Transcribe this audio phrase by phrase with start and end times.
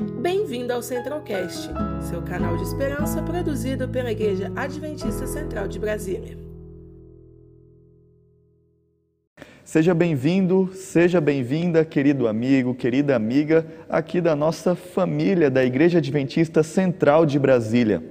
[0.00, 1.68] Bem-vindo ao Centralcast,
[2.08, 6.38] seu canal de esperança produzido pela Igreja Adventista Central de Brasília.
[9.62, 16.62] Seja bem-vindo, seja bem-vinda, querido amigo, querida amiga, aqui da nossa família da Igreja Adventista
[16.62, 18.02] Central de Brasília.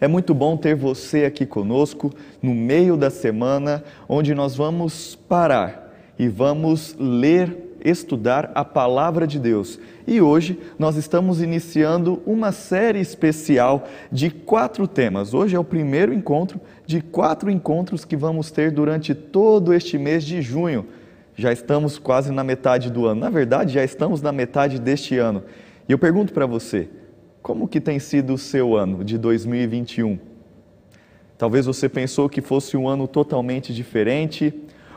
[0.00, 2.12] É muito bom ter você aqui conosco
[2.42, 9.38] no meio da semana, onde nós vamos parar e vamos ler estudar a palavra de
[9.38, 9.78] Deus.
[10.06, 15.34] E hoje nós estamos iniciando uma série especial de quatro temas.
[15.34, 20.24] Hoje é o primeiro encontro de quatro encontros que vamos ter durante todo este mês
[20.24, 20.86] de junho.
[21.36, 23.20] Já estamos quase na metade do ano.
[23.20, 25.42] Na verdade, já estamos na metade deste ano.
[25.86, 26.88] E eu pergunto para você,
[27.42, 30.18] como que tem sido o seu ano de 2021?
[31.36, 34.54] Talvez você pensou que fosse um ano totalmente diferente,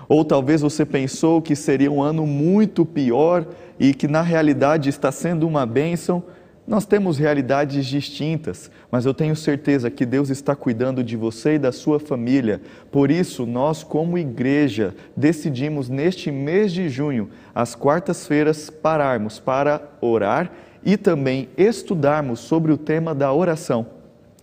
[0.09, 3.45] ou talvez você pensou que seria um ano muito pior
[3.79, 6.23] e que na realidade está sendo uma bênção.
[6.65, 11.59] Nós temos realidades distintas, mas eu tenho certeza que Deus está cuidando de você e
[11.59, 12.61] da sua família.
[12.91, 20.51] Por isso, nós, como igreja, decidimos neste mês de junho, às quartas-feiras, pararmos para orar
[20.83, 23.96] e também estudarmos sobre o tema da oração.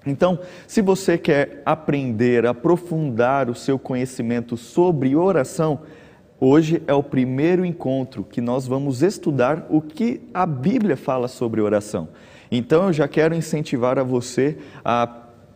[0.07, 5.81] Então, se você quer aprender, aprofundar o seu conhecimento sobre oração,
[6.39, 11.61] hoje é o primeiro encontro que nós vamos estudar o que a Bíblia fala sobre
[11.61, 12.09] oração.
[12.51, 15.07] Então, eu já quero incentivar a você a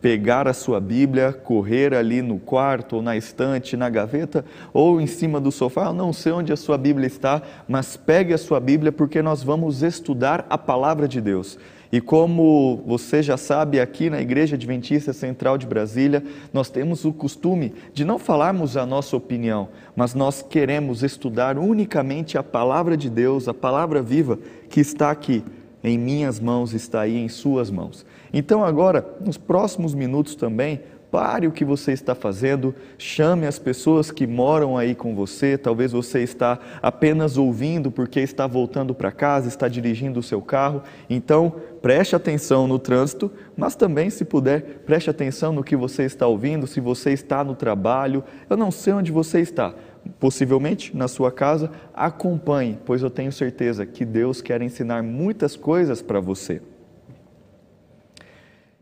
[0.01, 5.07] pegar a sua Bíblia, correr ali no quarto, ou na estante, na gaveta, ou em
[5.07, 5.85] cima do sofá.
[5.85, 9.43] Eu não sei onde a sua Bíblia está, mas pegue a sua Bíblia porque nós
[9.43, 11.59] vamos estudar a palavra de Deus.
[11.91, 16.23] E como você já sabe, aqui na Igreja Adventista Central de Brasília,
[16.53, 22.37] nós temos o costume de não falarmos a nossa opinião, mas nós queremos estudar unicamente
[22.37, 24.37] a palavra de Deus, a palavra viva
[24.69, 25.43] que está aqui.
[25.83, 28.05] Em minhas mãos está aí em suas mãos.
[28.31, 30.81] Então, agora, nos próximos minutos também,
[31.11, 35.57] Pare o que você está fazendo, chame as pessoas que moram aí com você.
[35.57, 40.83] Talvez você está apenas ouvindo porque está voltando para casa, está dirigindo o seu carro.
[41.09, 46.27] Então, preste atenção no trânsito, mas também, se puder, preste atenção no que você está
[46.27, 48.23] ouvindo, se você está no trabalho.
[48.47, 49.73] Eu não sei onde você está.
[50.19, 56.03] Possivelmente na sua casa, acompanhe, pois eu tenho certeza que Deus quer ensinar muitas coisas
[56.03, 56.61] para você.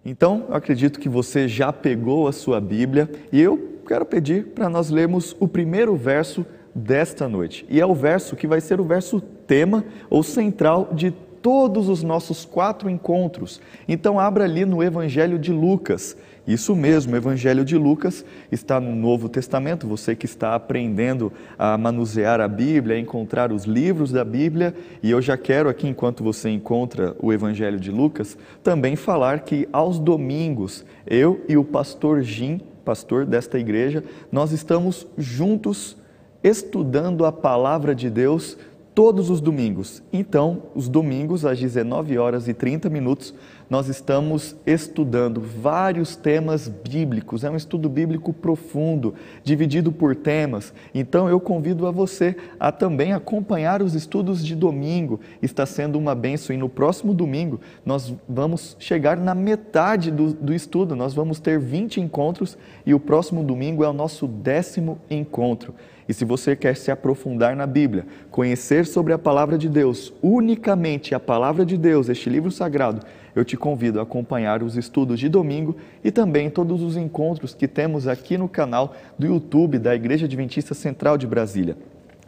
[0.09, 4.69] Então, eu acredito que você já pegou a sua Bíblia e eu quero pedir para
[4.69, 7.65] nós lermos o primeiro verso desta noite.
[7.69, 12.03] E é o verso que vai ser o verso tema ou central de todos os
[12.03, 13.59] nossos quatro encontros.
[13.85, 16.15] Então, abra ali no Evangelho de Lucas.
[16.47, 19.85] Isso mesmo, o Evangelho de Lucas está no Novo Testamento.
[19.85, 25.11] Você que está aprendendo a manusear a Bíblia, a encontrar os livros da Bíblia, e
[25.11, 29.99] eu já quero aqui, enquanto você encontra o Evangelho de Lucas, também falar que aos
[29.99, 35.97] domingos, eu e o pastor Jim, pastor desta igreja, nós estamos juntos
[36.41, 38.57] estudando a palavra de Deus
[38.97, 40.01] todos os domingos.
[40.11, 43.31] Então, os domingos às 19 horas e 30 minutos,
[43.69, 47.43] nós estamos estudando vários temas bíblicos.
[47.43, 49.13] É um estudo bíblico profundo,
[49.43, 50.73] dividido por temas.
[50.95, 55.19] Então eu convido a você a também acompanhar os estudos de domingo.
[55.41, 60.53] Está sendo uma benção e no próximo domingo nós vamos chegar na metade do, do
[60.53, 60.95] estudo.
[60.95, 65.73] Nós vamos ter 20 encontros e o próximo domingo é o nosso décimo encontro.
[66.07, 71.13] E se você quer se aprofundar na Bíblia, conhecer sobre a palavra de Deus, unicamente
[71.13, 73.05] a palavra de Deus, este livro sagrado,
[73.37, 77.67] eu te convido a acompanhar os estudos de domingo e também todos os encontros que
[77.67, 81.77] temos aqui no canal do YouTube da Igreja Adventista Central de Brasília.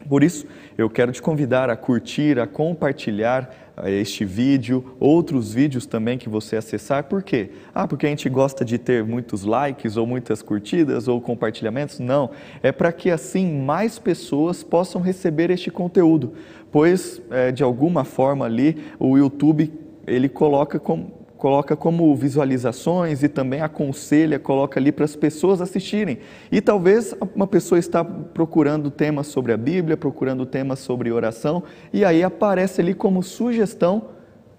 [0.08, 0.46] Por isso,
[0.78, 6.30] eu quero te convidar a curtir, a compartilhar eh, este vídeo, outros vídeos também que
[6.30, 7.06] você acessar.
[7.06, 7.50] Por quê?
[7.74, 11.98] Ah, porque a gente gosta de ter muitos likes ou muitas curtidas ou compartilhamentos?
[11.98, 12.30] Não,
[12.62, 16.34] é para que assim mais pessoas possam receber este conteúdo,
[16.72, 23.30] pois é, de alguma forma ali o YouTube ele coloca como, coloca como visualizações e
[23.30, 26.20] também aconselha, coloca ali para as pessoas assistirem.
[26.52, 31.64] E talvez uma pessoa está procurando temas sobre a Bíblia, procurando temas sobre oração,
[31.94, 34.10] e aí aparece ali como sugestão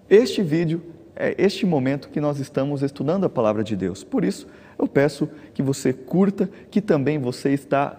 [0.09, 0.81] este vídeo,
[1.15, 4.03] é este momento que nós estamos estudando a palavra de Deus.
[4.03, 7.95] Por isso, eu peço que você curta, que também você está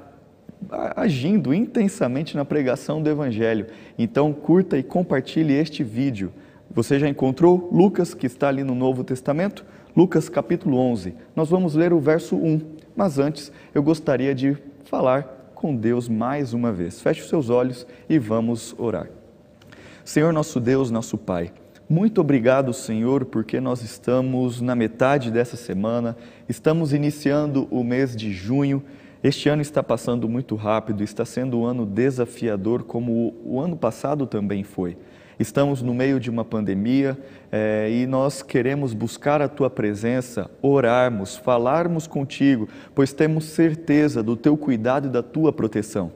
[0.97, 3.67] agindo intensamente na pregação do Evangelho.
[3.99, 6.33] Então, curta e compartilhe este vídeo.
[6.75, 9.63] Você já encontrou Lucas, que está ali no Novo Testamento?
[9.95, 11.15] Lucas capítulo 11.
[11.37, 12.63] Nós vamos ler o verso 1,
[12.97, 16.99] mas antes eu gostaria de falar com Deus mais uma vez.
[16.99, 19.07] Feche os seus olhos e vamos orar.
[20.03, 21.53] Senhor nosso Deus, nosso Pai,
[21.91, 26.17] Muito obrigado, Senhor, porque nós estamos na metade dessa semana,
[26.49, 28.83] estamos iniciando o mês de junho.
[29.23, 34.27] Este ano está passando muito rápido, está sendo um ano desafiador, como o ano passado
[34.27, 34.97] também foi.
[35.43, 37.19] Estamos no meio de uma pandemia
[37.51, 44.37] é, e nós queremos buscar a tua presença, orarmos, falarmos contigo, pois temos certeza do
[44.37, 46.13] teu cuidado e da tua proteção.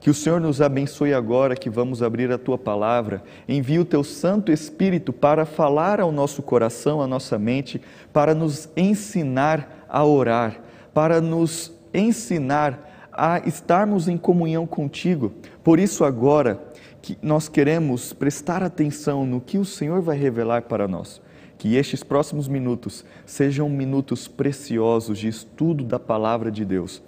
[0.00, 3.22] Que o Senhor nos abençoe agora que vamos abrir a tua palavra.
[3.46, 7.82] Envie o teu Santo Espírito para falar ao nosso coração, à nossa mente,
[8.14, 10.58] para nos ensinar a orar,
[10.94, 15.34] para nos ensinar a estarmos em comunhão contigo.
[15.62, 16.58] Por isso, agora,
[17.02, 21.20] que nós queremos prestar atenção no que o Senhor vai revelar para nós.
[21.56, 27.02] Que estes próximos minutos sejam minutos preciosos de estudo da palavra de Deus.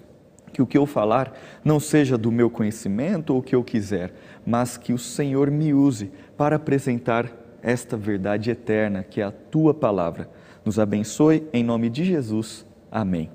[0.52, 1.32] Que o que eu falar
[1.64, 4.12] não seja do meu conhecimento ou o que eu quiser,
[4.44, 7.30] mas que o Senhor me use para apresentar
[7.62, 10.28] esta verdade eterna, que é a tua palavra.
[10.64, 12.66] Nos abençoe em nome de Jesus.
[12.90, 13.30] Amém.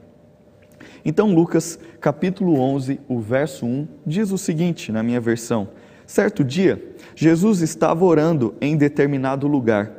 [1.03, 5.69] Então, Lucas, capítulo 11, o verso 1, diz o seguinte na minha versão:
[6.07, 6.81] Certo dia,
[7.13, 9.91] Jesus estava orando em determinado lugar.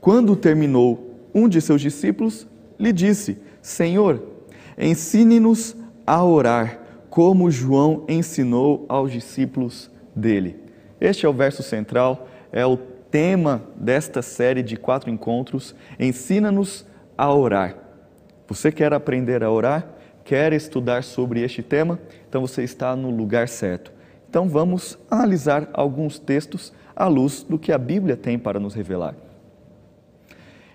[0.00, 2.46] Quando terminou, um de seus discípulos
[2.78, 4.22] lhe disse: Senhor,
[4.78, 5.76] ensine-nos
[6.06, 6.78] a orar,
[7.10, 10.56] como João ensinou aos discípulos dele.
[11.00, 15.74] Este é o verso central, é o tema desta série de quatro encontros.
[15.98, 16.86] Ensina-nos
[17.18, 17.76] a orar.
[18.46, 19.96] Você quer aprender a orar?
[20.24, 21.98] Quer estudar sobre este tema?
[22.28, 23.92] Então você está no lugar certo.
[24.30, 29.16] Então vamos analisar alguns textos à luz do que a Bíblia tem para nos revelar.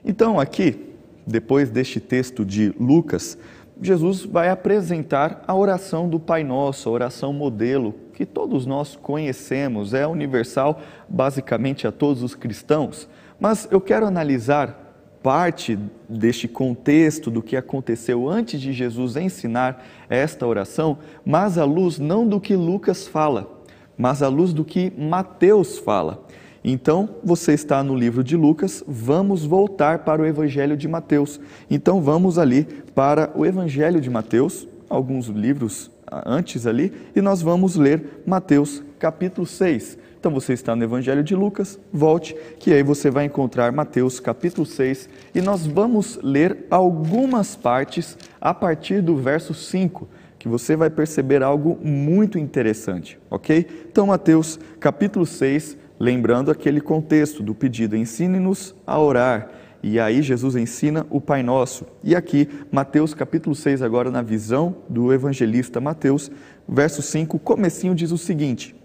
[0.04, 0.94] Então, aqui,
[1.26, 3.38] depois deste texto de Lucas,
[3.82, 9.94] Jesus vai apresentar a oração do Pai Nosso, a oração modelo, que todos nós conhecemos,
[9.94, 13.08] é universal basicamente a todos os cristãos.
[13.40, 14.85] Mas eu quero analisar
[15.26, 15.76] parte
[16.08, 22.28] deste contexto do que aconteceu antes de Jesus ensinar esta oração, mas à luz não
[22.28, 23.60] do que Lucas fala,
[23.98, 26.24] mas à luz do que Mateus fala.
[26.64, 31.40] Então, você está no livro de Lucas, vamos voltar para o Evangelho de Mateus.
[31.72, 32.64] Então, vamos ali
[32.94, 35.90] para o Evangelho de Mateus, alguns livros
[36.24, 40.05] antes ali, e nós vamos ler Mateus capítulo 6.
[40.20, 44.66] Então você está no Evangelho de Lucas, volte, que aí você vai encontrar Mateus capítulo
[44.66, 50.08] 6 e nós vamos ler algumas partes a partir do verso 5,
[50.40, 53.68] que você vai perceber algo muito interessante, ok?
[53.90, 59.50] Então, Mateus capítulo 6, lembrando aquele contexto do pedido, ensine-nos a orar.
[59.82, 61.86] E aí Jesus ensina o Pai Nosso.
[62.04, 66.32] E aqui, Mateus capítulo 6, agora na visão do evangelista Mateus,
[66.68, 68.76] verso 5, comecinho diz o seguinte: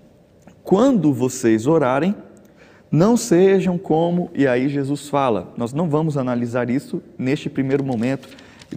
[0.71, 2.15] quando vocês orarem,
[2.93, 8.29] não sejam como, e aí Jesus fala, nós não vamos analisar isso neste primeiro momento,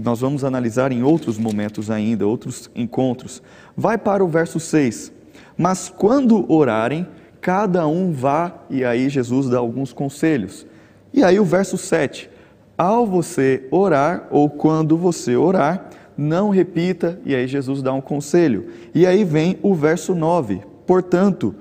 [0.02, 3.44] nós vamos analisar em outros momentos ainda, outros encontros.
[3.78, 5.12] Vai para o verso 6.
[5.56, 7.06] Mas quando orarem,
[7.40, 10.66] cada um vá, e aí Jesus dá alguns conselhos.
[11.14, 12.28] E aí o verso 7.
[12.76, 18.70] Ao você orar, ou quando você orar, não repita, e aí Jesus dá um conselho.
[18.96, 20.62] E aí vem o verso 9.
[20.88, 21.54] Portanto,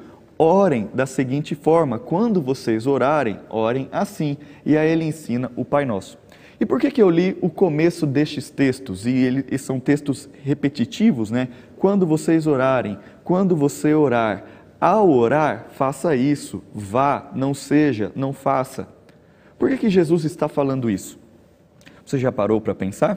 [0.42, 4.36] Orem da seguinte forma: quando vocês orarem, orem assim.
[4.66, 6.18] E aí ele ensina o Pai Nosso.
[6.58, 9.06] E por que, que eu li o começo destes textos?
[9.06, 11.46] E eles são textos repetitivos, né?
[11.76, 14.44] Quando vocês orarem, quando você orar,
[14.80, 18.88] ao orar, faça isso, vá, não seja, não faça.
[19.56, 21.20] Por que, que Jesus está falando isso?
[22.04, 23.14] Você já parou para pensar?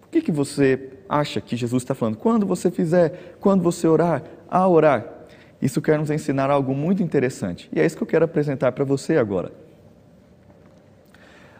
[0.00, 2.18] Por que, que você acha que Jesus está falando?
[2.18, 5.19] Quando você fizer, quando você orar, ao orar,
[5.60, 7.68] isso quer nos ensinar algo muito interessante.
[7.72, 9.52] E é isso que eu quero apresentar para você agora.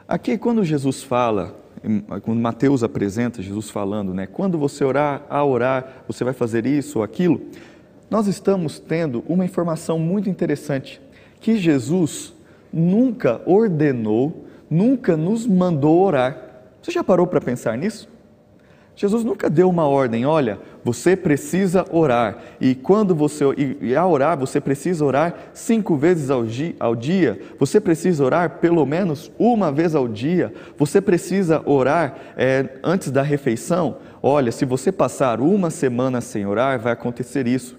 [0.08, 1.54] Aqui, quando Jesus fala,
[2.22, 4.26] quando Mateus apresenta Jesus falando, né?
[4.26, 7.40] Quando você orar, a orar, você vai fazer isso ou aquilo.
[8.10, 11.00] Nós estamos tendo uma informação muito interessante,
[11.40, 12.34] que Jesus
[12.72, 16.36] nunca ordenou, nunca nos mandou orar.
[16.82, 18.09] Você já parou para pensar nisso?
[18.94, 22.38] Jesus nunca deu uma ordem, olha, você precisa orar.
[22.60, 23.44] E quando você
[23.80, 27.40] e, a orar, você precisa orar cinco vezes ao dia, ao dia.
[27.58, 30.52] Você precisa orar pelo menos uma vez ao dia.
[30.76, 33.96] Você precisa orar é, antes da refeição.
[34.22, 37.78] Olha, se você passar uma semana sem orar, vai acontecer isso.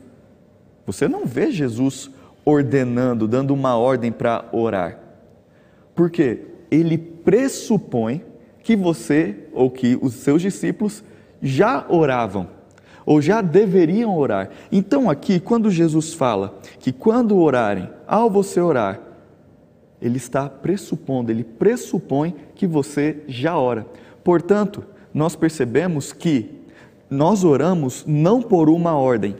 [0.87, 2.09] Você não vê Jesus
[2.43, 4.97] ordenando, dando uma ordem para orar.
[5.93, 6.39] Porque
[6.71, 8.23] ele pressupõe
[8.63, 11.03] que você ou que os seus discípulos
[11.41, 12.47] já oravam
[13.05, 14.49] ou já deveriam orar.
[14.71, 18.99] Então, aqui, quando Jesus fala que quando orarem, ao você orar,
[20.01, 23.85] ele está pressupondo, ele pressupõe que você já ora.
[24.23, 26.61] Portanto, nós percebemos que
[27.09, 29.35] nós oramos não por uma ordem,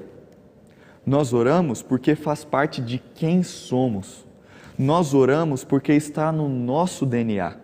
[1.06, 4.26] nós oramos porque faz parte de quem somos.
[4.78, 7.61] Nós oramos porque está no nosso DNA.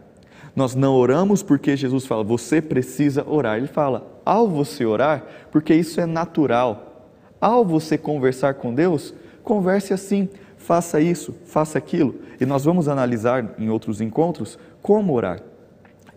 [0.57, 3.57] Nós não oramos porque Jesus fala, você precisa orar.
[3.57, 7.11] Ele fala, ao você orar, porque isso é natural.
[7.39, 12.15] Ao você conversar com Deus, converse assim, faça isso, faça aquilo.
[12.41, 15.43] E nós vamos analisar em outros encontros como orar.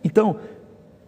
[0.02, 0.36] Então,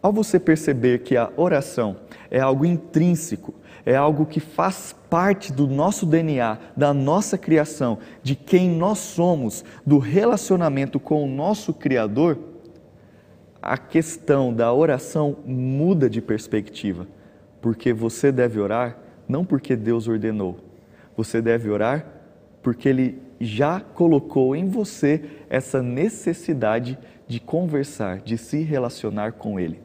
[0.03, 1.97] ao você perceber que a oração
[2.31, 3.55] é algo intrínseco,
[3.87, 9.65] é algo que faz parte do nosso DNA, da nossa criação, de quem nós somos,
[9.87, 12.52] do relacionamento com o nosso Criador,
[13.63, 17.07] a questão da oração muda de perspectiva,
[17.61, 20.59] porque você deve orar não porque Deus ordenou,
[21.17, 22.05] você deve orar
[22.61, 29.81] porque Ele já colocou em você essa necessidade de conversar, de se relacionar com Ele.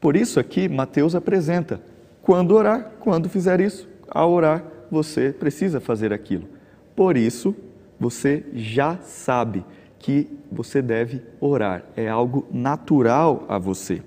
[0.00, 1.80] Por isso aqui Mateus apresenta
[2.22, 6.48] quando orar, quando fizer isso, ao orar, você precisa fazer aquilo.
[6.94, 7.54] Por isso,
[7.98, 9.64] você já sabe
[10.06, 14.00] que você deve orar, é algo natural a você.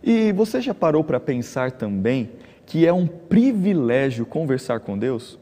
[0.00, 2.30] E você já parou para pensar também
[2.64, 5.36] que é um privilégio conversar com Deus?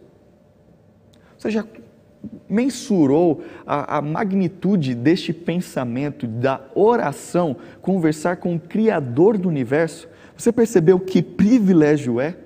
[1.37, 1.67] Você já
[2.49, 10.09] mensurou a, a, magnitude deste pensamento, da oração, conversar com o Criador do universo?
[10.35, 12.39] Você percebeu que privilégio é?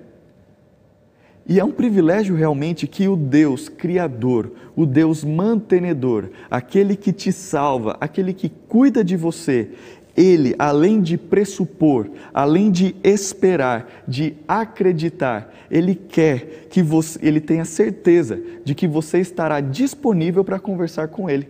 [1.47, 7.31] E é um privilégio realmente que o Deus Criador, o Deus mantenedor, aquele que te
[7.31, 9.69] salva, aquele que cuida de você,
[10.17, 17.65] ele, além de pressupor, além de esperar, de acreditar, ele quer que você, ele tenha
[17.65, 21.49] certeza de que você estará disponível para conversar com ele.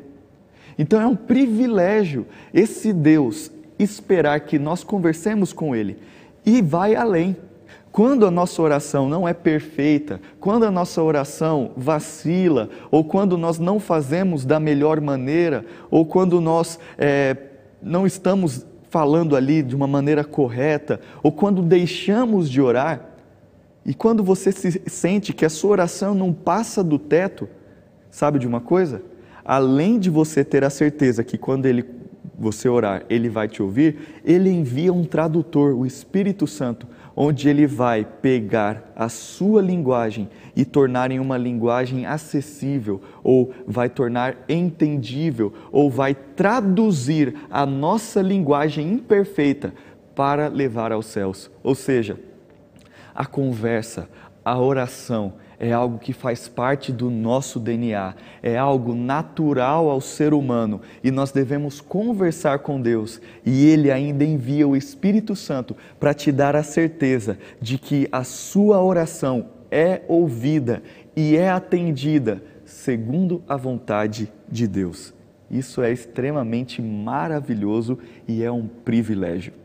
[0.77, 5.97] Então é um privilégio esse Deus esperar que nós conversemos com ele
[6.45, 7.37] e vai além.
[7.95, 13.57] Quando a nossa oração não é perfeita, quando a nossa oração vacila, ou quando nós
[13.57, 17.37] não fazemos da melhor maneira, ou quando nós é,
[17.81, 23.11] não estamos falando ali de uma maneira correta, ou quando deixamos de orar,
[23.85, 27.47] e quando você se sente que a sua oração não passa do teto,
[28.11, 29.01] sabe de uma coisa?
[29.45, 31.85] Além de você ter a certeza que quando ele
[32.37, 36.85] você orar, ele vai te ouvir, ele envia um tradutor, o Espírito Santo,
[37.15, 43.89] onde ele vai pegar a sua linguagem e tornar em uma linguagem acessível, ou vai
[43.89, 49.73] tornar entendível, ou vai traduzir a nossa linguagem imperfeita
[50.13, 51.49] para levar aos céus.
[51.63, 52.19] Ou seja,
[53.13, 54.09] a conversa,
[54.43, 60.33] a oração, é algo que faz parte do nosso DNA, é algo natural ao ser
[60.33, 66.13] humano e nós devemos conversar com Deus e Ele ainda envia o Espírito Santo para
[66.13, 70.81] te dar a certeza de que a sua oração é ouvida
[71.15, 75.13] e é atendida segundo a vontade de Deus.
[75.49, 79.64] Isso é extremamente maravilhoso e é um privilégio.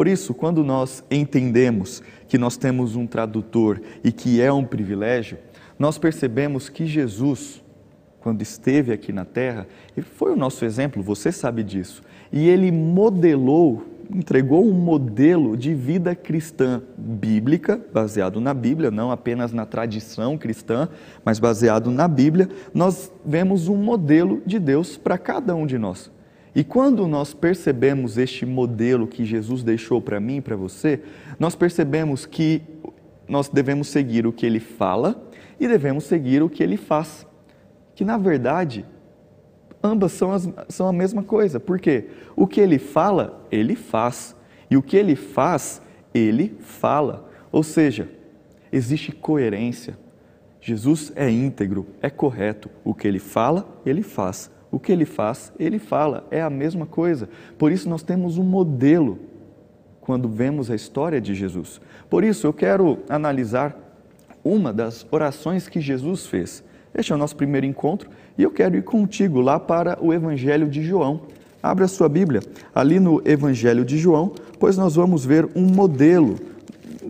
[0.00, 5.36] Por isso, quando nós entendemos que nós temos um tradutor e que é um privilégio,
[5.78, 7.62] nós percebemos que Jesus,
[8.18, 12.02] quando esteve aqui na terra, ele foi o nosso exemplo, você sabe disso.
[12.32, 19.52] E ele modelou, entregou um modelo de vida cristã bíblica, baseado na Bíblia, não apenas
[19.52, 20.88] na tradição cristã,
[21.22, 22.48] mas baseado na Bíblia.
[22.72, 26.10] Nós vemos um modelo de Deus para cada um de nós.
[26.54, 31.00] E quando nós percebemos este modelo que Jesus deixou para mim e para você,
[31.38, 32.62] nós percebemos que
[33.28, 35.30] nós devemos seguir o que ele fala
[35.60, 37.24] e devemos seguir o que ele faz.
[37.94, 38.84] Que na verdade,
[39.82, 41.60] ambas são, as, são a mesma coisa.
[41.60, 42.08] Por quê?
[42.34, 44.34] O que ele fala, ele faz.
[44.68, 45.80] E o que ele faz,
[46.12, 47.30] ele fala.
[47.52, 48.08] Ou seja,
[48.72, 49.96] existe coerência.
[50.60, 52.68] Jesus é íntegro, é correto.
[52.82, 56.86] O que ele fala, ele faz o que ele faz, ele fala, é a mesma
[56.86, 57.28] coisa.
[57.58, 59.18] Por isso nós temos um modelo
[60.00, 61.80] quando vemos a história de Jesus.
[62.08, 63.76] Por isso eu quero analisar
[64.44, 66.64] uma das orações que Jesus fez.
[66.94, 70.68] Este é o nosso primeiro encontro e eu quero ir contigo lá para o Evangelho
[70.68, 71.22] de João.
[71.62, 72.40] Abra sua Bíblia
[72.74, 76.36] ali no Evangelho de João, pois nós vamos ver um modelo,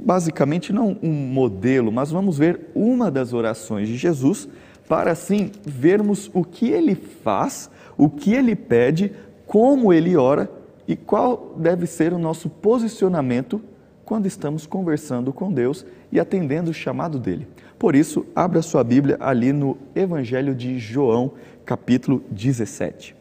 [0.03, 4.49] basicamente não um modelo, mas vamos ver uma das orações de Jesus
[4.91, 9.13] para assim vermos o que ele faz, o que ele pede,
[9.47, 10.51] como ele ora
[10.89, 13.63] e qual deve ser o nosso posicionamento
[14.05, 17.47] quando estamos conversando com Deus e atendendo o chamado dele.
[17.79, 23.15] Por isso, abra sua Bíblia ali no Evangelho de João, capítulo 17.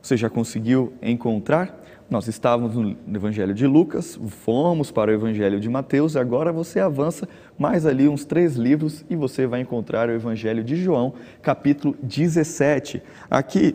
[0.00, 1.77] Você já conseguiu encontrar?
[2.10, 7.28] Nós estávamos no Evangelho de Lucas, fomos para o Evangelho de Mateus, agora você avança
[7.58, 11.12] mais ali uns três livros e você vai encontrar o Evangelho de João,
[11.42, 13.02] capítulo 17.
[13.30, 13.74] Aqui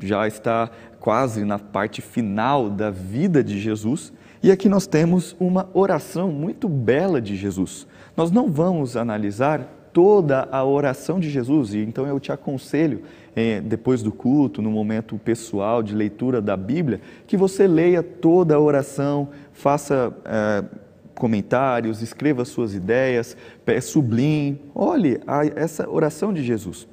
[0.00, 5.68] já está quase na parte final da vida de Jesus e aqui nós temos uma
[5.74, 7.84] oração muito bela de Jesus.
[8.16, 13.02] Nós não vamos analisar toda a oração de Jesus, e então eu te aconselho,
[13.34, 18.54] eh, depois do culto, no momento pessoal de leitura da Bíblia, que você leia toda
[18.54, 20.64] a oração, faça eh,
[21.14, 23.36] comentários, escreva suas ideias,
[23.82, 26.88] sublinhe, olhe a, essa oração de Jesus.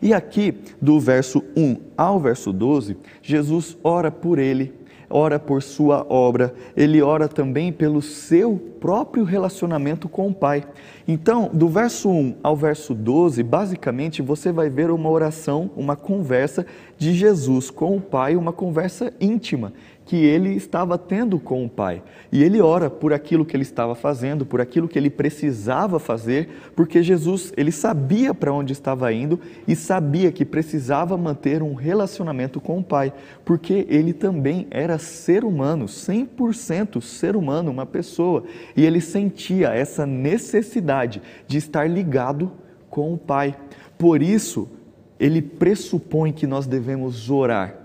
[0.00, 4.72] E aqui, do verso 1 ao verso 12, Jesus ora por ele
[5.12, 10.64] ora por sua obra, ele ora também pelo seu próprio relacionamento com o Pai.
[11.06, 16.66] Então, do verso 1 ao verso 12, basicamente você vai ver uma oração, uma conversa
[16.96, 19.72] de Jesus com o Pai, uma conversa íntima
[20.12, 22.02] que ele estava tendo com o Pai.
[22.30, 26.50] E ele ora por aquilo que ele estava fazendo, por aquilo que ele precisava fazer,
[26.76, 32.60] porque Jesus, ele sabia para onde estava indo e sabia que precisava manter um relacionamento
[32.60, 33.10] com o Pai,
[33.42, 38.44] porque ele também era ser humano, 100% ser humano, uma pessoa,
[38.76, 42.52] e ele sentia essa necessidade de estar ligado
[42.90, 43.56] com o Pai.
[43.96, 44.68] Por isso,
[45.18, 47.81] ele pressupõe que nós devemos orar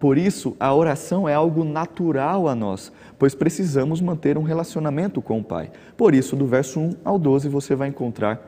[0.00, 5.38] por isso, a oração é algo natural a nós, pois precisamos manter um relacionamento com
[5.38, 5.70] o Pai.
[5.94, 8.40] Por isso, do verso 1 ao 12, você vai encontrar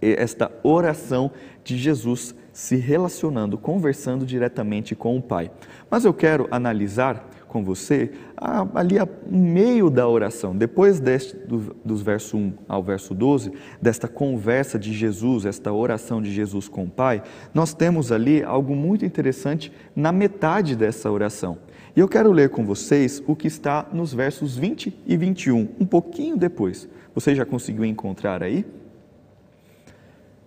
[0.00, 1.32] esta oração
[1.64, 5.50] de Jesus se relacionando, conversando diretamente com o Pai.
[5.90, 12.02] Mas eu quero analisar com você ali no meio da oração, depois deste, do, dos
[12.02, 16.90] verso 1 ao verso 12, desta conversa de Jesus, esta oração de Jesus com o
[16.90, 17.22] Pai,
[17.54, 21.58] nós temos ali algo muito interessante na metade dessa oração.
[21.96, 25.86] E eu quero ler com vocês o que está nos versos 20 e 21, um
[25.86, 26.86] pouquinho depois.
[27.14, 28.66] Você já conseguiu encontrar aí?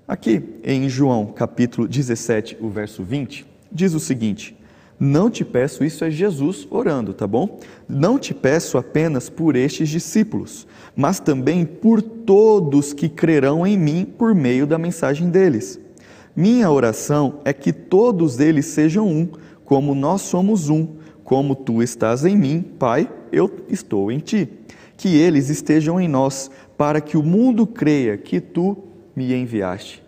[0.07, 4.58] Aqui em João capítulo 17, o verso 20, diz o seguinte:
[4.99, 7.59] não te peço, isso é Jesus orando, tá bom?
[7.87, 14.05] Não te peço apenas por estes discípulos, mas também por todos que crerão em mim
[14.05, 15.79] por meio da mensagem deles.
[16.35, 19.29] Minha oração é que todos eles sejam um,
[19.63, 20.87] como nós somos um,
[21.23, 24.49] como tu estás em mim, Pai, eu estou em ti.
[24.97, 28.77] Que eles estejam em nós, para que o mundo creia que tu
[29.15, 30.03] me enviaste.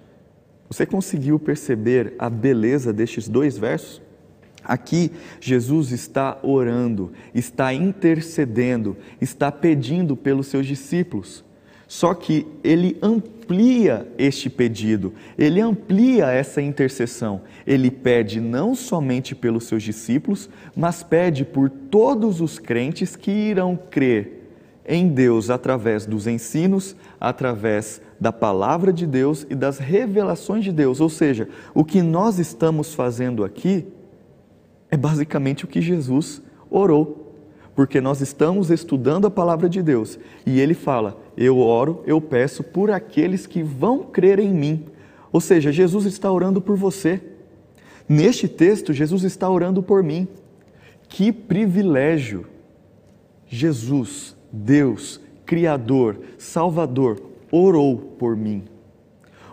[0.70, 4.02] Você conseguiu perceber a beleza destes dois versos?
[4.64, 11.44] Aqui, Jesus está orando, está intercedendo, está pedindo pelos seus discípulos.
[11.88, 17.42] Só que ele amplia este pedido, ele amplia essa intercessão.
[17.68, 23.78] Ele pede não somente pelos seus discípulos, mas pede por todos os crentes que irão
[23.90, 24.42] crer
[24.86, 31.02] em Deus através dos ensinos, através da palavra de Deus e das revelações de Deus.
[31.02, 33.86] Ou seja, o que nós estamos fazendo aqui
[34.92, 37.34] é basicamente o que Jesus orou,
[37.74, 42.62] porque nós estamos estudando a palavra de Deus e ele fala: Eu oro, eu peço
[42.62, 44.86] por aqueles que vão crer em mim.
[45.32, 47.22] Ou seja, Jesus está orando por você.
[48.08, 50.28] Neste texto, Jesus está orando por mim.
[51.08, 52.46] Que privilégio!
[53.48, 58.64] Jesus, Deus, Criador, Salvador, orou por mim,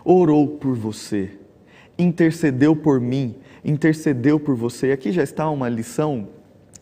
[0.05, 1.31] orou por você,
[1.97, 4.87] intercedeu por mim, intercedeu por você.
[4.87, 6.29] E aqui já está uma lição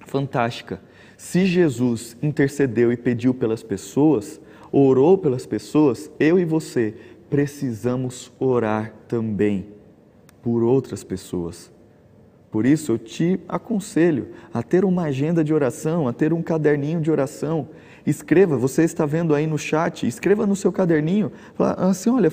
[0.05, 0.81] fantástica.
[1.17, 4.39] Se Jesus intercedeu e pediu pelas pessoas,
[4.71, 6.93] orou pelas pessoas, eu e você
[7.29, 9.67] precisamos orar também
[10.41, 11.71] por outras pessoas.
[12.49, 17.01] Por isso eu te aconselho a ter uma agenda de oração, a ter um caderninho
[17.01, 17.67] de oração.
[18.05, 22.31] Escreva, você está vendo aí no chat, escreva no seu caderninho, fala assim, olha,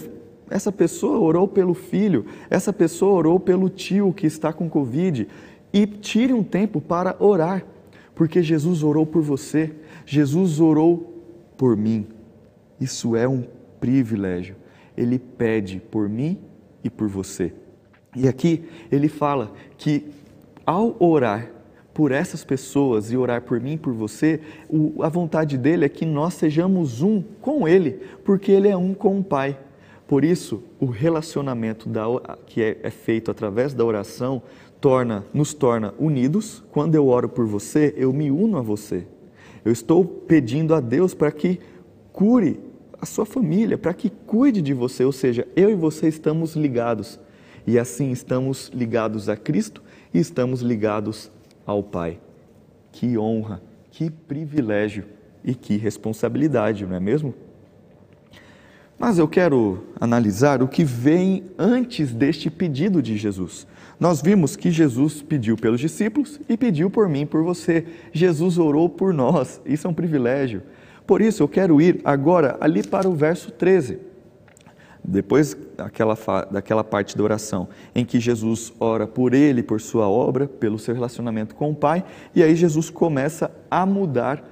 [0.51, 5.27] essa pessoa orou pelo filho, essa pessoa orou pelo tio que está com Covid.
[5.73, 7.65] E tire um tempo para orar,
[8.15, 9.73] porque Jesus orou por você,
[10.07, 11.23] Jesus orou
[11.57, 12.07] por mim.
[12.81, 13.45] Isso é um
[13.81, 14.57] privilégio.
[14.97, 16.39] Ele pede por mim
[16.83, 17.53] e por você.
[18.15, 20.07] E aqui ele fala que
[20.65, 21.51] ao orar
[21.93, 24.41] por essas pessoas e orar por mim por você,
[25.01, 29.19] a vontade dele é que nós sejamos um com ele, porque ele é um com
[29.19, 29.59] o Pai.
[30.15, 32.05] Por isso, o relacionamento da,
[32.47, 34.41] que é, é feito através da oração
[34.81, 36.63] torna, nos torna unidos.
[36.71, 39.09] Quando eu oro por você, eu me uno a você.
[39.65, 41.59] Eu estou pedindo a Deus para que
[42.13, 42.61] cure
[43.03, 47.19] a sua família, para que cuide de você, ou seja, eu e você estamos ligados.
[47.67, 49.83] E assim estamos ligados a Cristo
[50.15, 51.29] e estamos ligados
[51.67, 52.21] ao Pai.
[52.93, 55.07] Que honra, que privilégio
[55.45, 57.35] e que responsabilidade, não é mesmo?
[59.07, 63.67] Mas eu quero analisar o que vem antes deste pedido de Jesus.
[64.01, 67.85] Nós vimos que Jesus pediu pelos discípulos e pediu por mim, por você.
[68.15, 70.63] Jesus orou por nós, isso é um privilégio.
[71.07, 73.99] Por isso eu quero ir agora ali para o verso 13.
[75.05, 76.17] Depois daquela,
[76.51, 80.95] daquela parte da oração em que Jesus ora por ele, por sua obra, pelo seu
[80.95, 82.03] relacionamento com o Pai,
[82.35, 84.43] e aí Jesus começa a mudar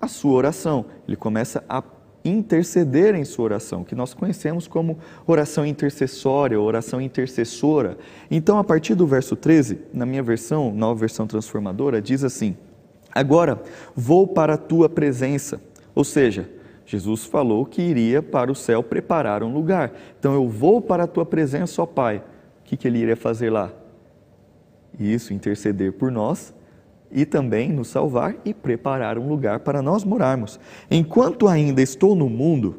[0.00, 0.84] a sua oração.
[1.04, 1.82] Ele começa a
[2.24, 7.96] interceder em sua oração, que nós conhecemos como oração intercessória, oração intercessora.
[8.30, 12.56] Então, a partir do verso 13, na minha versão, nova versão transformadora, diz assim:
[13.14, 13.62] Agora
[13.94, 15.60] vou para a tua presença
[15.98, 16.48] ou seja,
[16.86, 19.90] Jesus falou que iria para o céu preparar um lugar.
[20.16, 22.18] Então eu vou para a tua presença, ó Pai.
[22.60, 23.72] O que, que ele iria fazer lá?
[24.96, 26.54] Isso, interceder por nós
[27.10, 30.58] e também nos salvar e preparar um lugar para nós morarmos.
[30.90, 32.76] Enquanto ainda estou no mundo,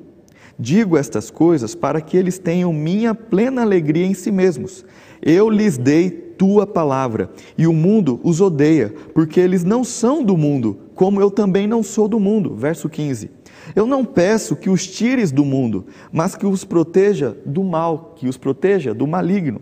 [0.58, 4.86] digo estas coisas para que eles tenham minha plena alegria em si mesmos.
[5.22, 10.38] Eu lhes dei tua palavra, e o mundo os odeia, porque eles não são do
[10.38, 12.56] mundo, como eu também não sou do mundo.
[12.56, 13.30] Verso 15.
[13.76, 18.28] Eu não peço que os tires do mundo, mas que os proteja do mal, que
[18.28, 19.60] os proteja do maligno.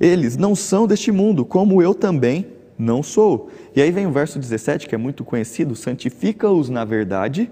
[0.00, 2.46] Eles não são deste mundo, como eu também
[2.78, 3.50] não sou.
[3.74, 7.50] E aí vem o verso 17, que é muito conhecido: santifica-os na verdade.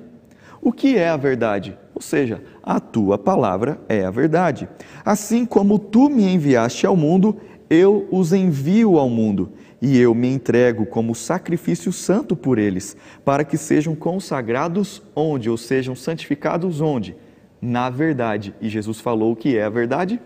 [0.63, 1.77] O que é a verdade?
[1.95, 4.69] Ou seja, a tua palavra é a verdade.
[5.05, 7.37] Assim como tu me enviaste ao mundo,
[7.69, 13.45] eu os envio ao mundo e eu me entrego como sacrifício santo por eles, para
[13.45, 17.17] que sejam consagrados onde, ou sejam santificados onde?
[17.61, 18.55] Na verdade.
[18.61, 20.21] E Jesus falou o que é a verdade?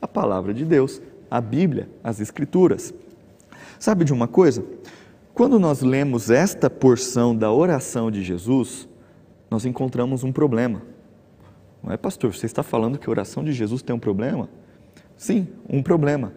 [0.00, 2.92] A palavra de Deus, a Bíblia, as Escrituras.
[3.80, 4.62] Sabe de uma coisa?
[5.32, 8.86] Quando nós lemos esta porção da oração de Jesus,
[9.50, 10.82] nós encontramos um problema.
[11.82, 12.34] Não é, pastor?
[12.34, 14.50] Você está falando que a oração de Jesus tem um problema?
[15.16, 16.34] Sim, um problema.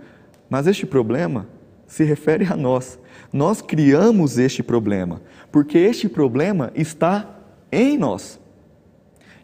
[0.49, 1.49] Mas este problema
[1.86, 2.97] se refere a nós.
[3.34, 8.39] Nós criamos este problema, porque este problema está em nós.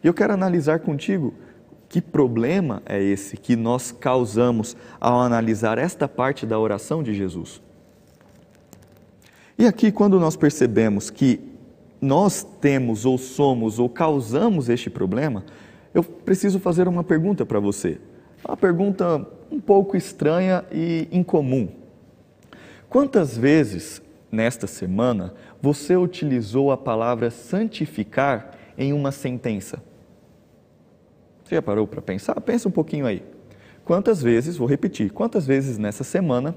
[0.01, 1.33] E eu quero analisar contigo
[1.89, 7.61] que problema é esse que nós causamos ao analisar esta parte da oração de Jesus.
[9.59, 11.37] E aqui, quando nós percebemos que
[12.01, 15.43] nós temos ou somos ou causamos este problema,
[15.93, 17.99] eu preciso fazer uma pergunta para você.
[18.47, 21.67] Uma pergunta um pouco estranha e incomum.
[22.87, 29.83] Quantas vezes nesta semana você utilizou a palavra santificar em uma sentença?
[31.43, 32.39] Você já parou para pensar?
[32.39, 33.21] Pensa um pouquinho aí.
[33.83, 36.55] Quantas vezes, vou repetir, quantas vezes nessa semana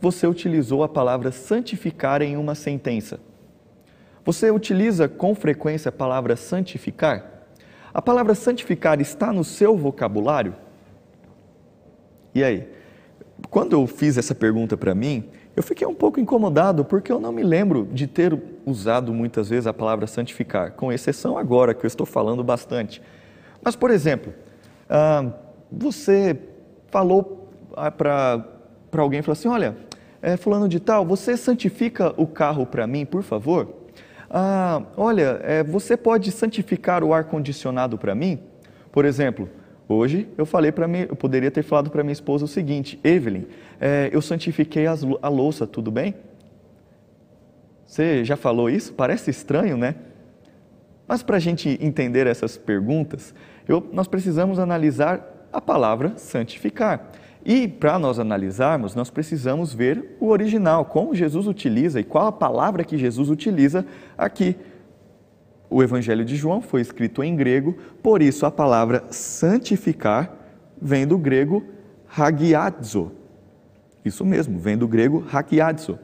[0.00, 3.20] você utilizou a palavra santificar em uma sentença?
[4.24, 7.24] Você utiliza com frequência a palavra santificar?
[7.92, 10.54] A palavra santificar está no seu vocabulário?
[12.34, 12.68] E aí?
[13.48, 15.24] Quando eu fiz essa pergunta para mim,
[15.56, 19.66] eu fiquei um pouco incomodado porque eu não me lembro de ter usado muitas vezes
[19.66, 23.02] a palavra santificar, com exceção agora que eu estou falando bastante.
[23.62, 24.32] Mas, por exemplo,
[24.88, 25.32] ah,
[25.70, 26.38] você
[26.90, 28.44] falou ah, para
[28.98, 29.76] alguém, falou assim, olha,
[30.22, 33.74] é, fulano de tal, você santifica o carro para mim, por favor?
[34.28, 38.38] Ah, olha, é, você pode santificar o ar-condicionado para mim?
[38.92, 39.48] Por exemplo,
[39.92, 43.42] Hoje eu falei para mim, eu poderia ter falado para minha esposa o seguinte: Evelyn,
[43.80, 46.14] é, eu santifiquei as, a louça, tudo bem?
[47.84, 48.92] Você já falou isso?
[48.92, 49.96] Parece estranho, né?
[51.08, 53.34] Mas para a gente entender essas perguntas,
[53.66, 57.10] eu, nós precisamos analisar a palavra santificar.
[57.44, 62.32] E para nós analisarmos, nós precisamos ver o original, como Jesus utiliza e qual a
[62.32, 63.84] palavra que Jesus utiliza
[64.16, 64.56] aqui.
[65.68, 70.34] O Evangelho de João foi escrito em grego, por isso a palavra santificar
[70.80, 71.64] vem do grego
[72.14, 73.12] hagiadzo.
[74.04, 75.98] Isso mesmo, vem do grego hagiadzo.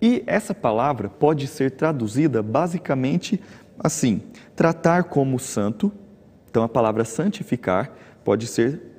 [0.00, 3.40] E essa palavra pode ser traduzida basicamente
[3.78, 4.22] assim:
[4.56, 5.92] tratar como santo.
[6.48, 7.92] Então a palavra santificar
[8.24, 8.89] pode ser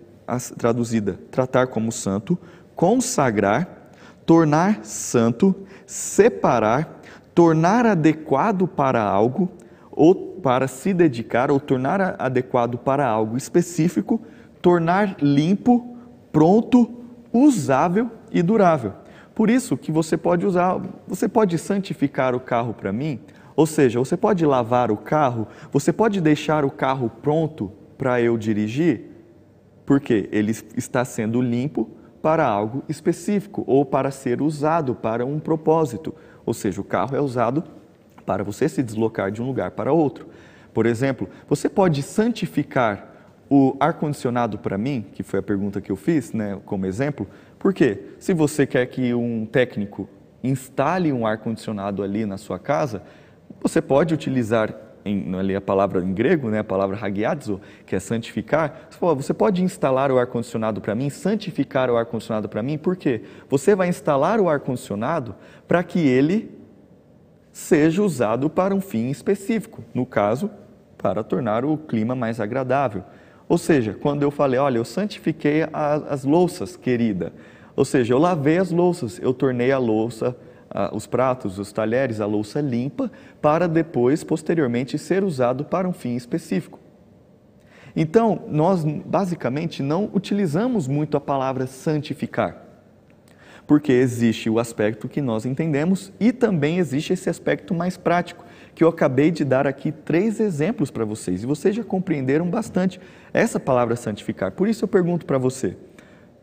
[0.58, 2.38] traduzida tratar como santo,
[2.76, 3.92] consagrar,
[4.26, 5.56] tornar santo,
[5.86, 7.02] separar,
[7.34, 9.50] tornar adequado para algo,
[9.92, 14.22] ou para se dedicar ou tornar adequado para algo específico,
[14.62, 15.96] tornar limpo,
[16.32, 16.90] pronto,
[17.32, 18.94] usável e durável.
[19.36, 23.20] Por isso que você pode usar, você pode santificar o carro para mim,
[23.56, 28.38] Ou seja, você pode lavar o carro, você pode deixar o carro pronto para eu
[28.38, 29.11] dirigir,
[29.86, 31.90] porque ele está sendo limpo
[32.22, 36.14] para algo específico ou para ser usado para um propósito.
[36.46, 37.64] Ou seja, o carro é usado
[38.26, 40.28] para você se deslocar de um lugar para outro.
[40.74, 43.12] Por exemplo, você pode santificar
[43.50, 47.28] o ar-condicionado para mim, que foi a pergunta que eu fiz, né, como exemplo,
[47.60, 50.08] porque se você quer que um técnico
[50.42, 53.04] instale um ar-condicionado ali na sua casa,
[53.62, 58.00] você pode utilizar em, ali a palavra em grego, né, a palavra hagiadzo, que é
[58.00, 63.22] santificar, você pode instalar o ar-condicionado para mim, santificar o ar-condicionado para mim, por quê?
[63.50, 65.36] Você vai instalar o ar-condicionado
[65.68, 66.58] para que ele
[67.52, 70.50] seja usado para um fim específico, no caso,
[70.98, 73.04] para tornar o clima mais agradável.
[73.50, 77.34] Ou seja, quando eu falei, olha, eu santifiquei as louças, querida,
[77.76, 80.36] ou seja, eu lavei as louças, eu tornei a louça
[80.92, 86.16] os pratos, os talheres, a louça limpa, para depois, posteriormente, ser usado para um fim
[86.16, 86.80] específico.
[87.96, 92.66] Então, nós basicamente não utilizamos muito a palavra santificar,
[93.68, 98.82] porque existe o aspecto que nós entendemos e também existe esse aspecto mais prático, que
[98.82, 102.98] eu acabei de dar aqui três exemplos para vocês, e vocês já compreenderam bastante
[103.34, 104.54] essa palavra santificar.
[104.54, 105.76] Por isso eu pergunto para você,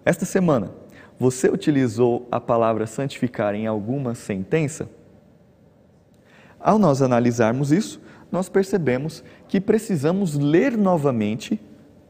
[0.04, 0.70] esta semana,
[1.18, 4.88] você utilizou a palavra santificar em alguma sentença?
[6.60, 8.00] Ao nós analisarmos isso,
[8.30, 11.60] nós percebemos que precisamos ler novamente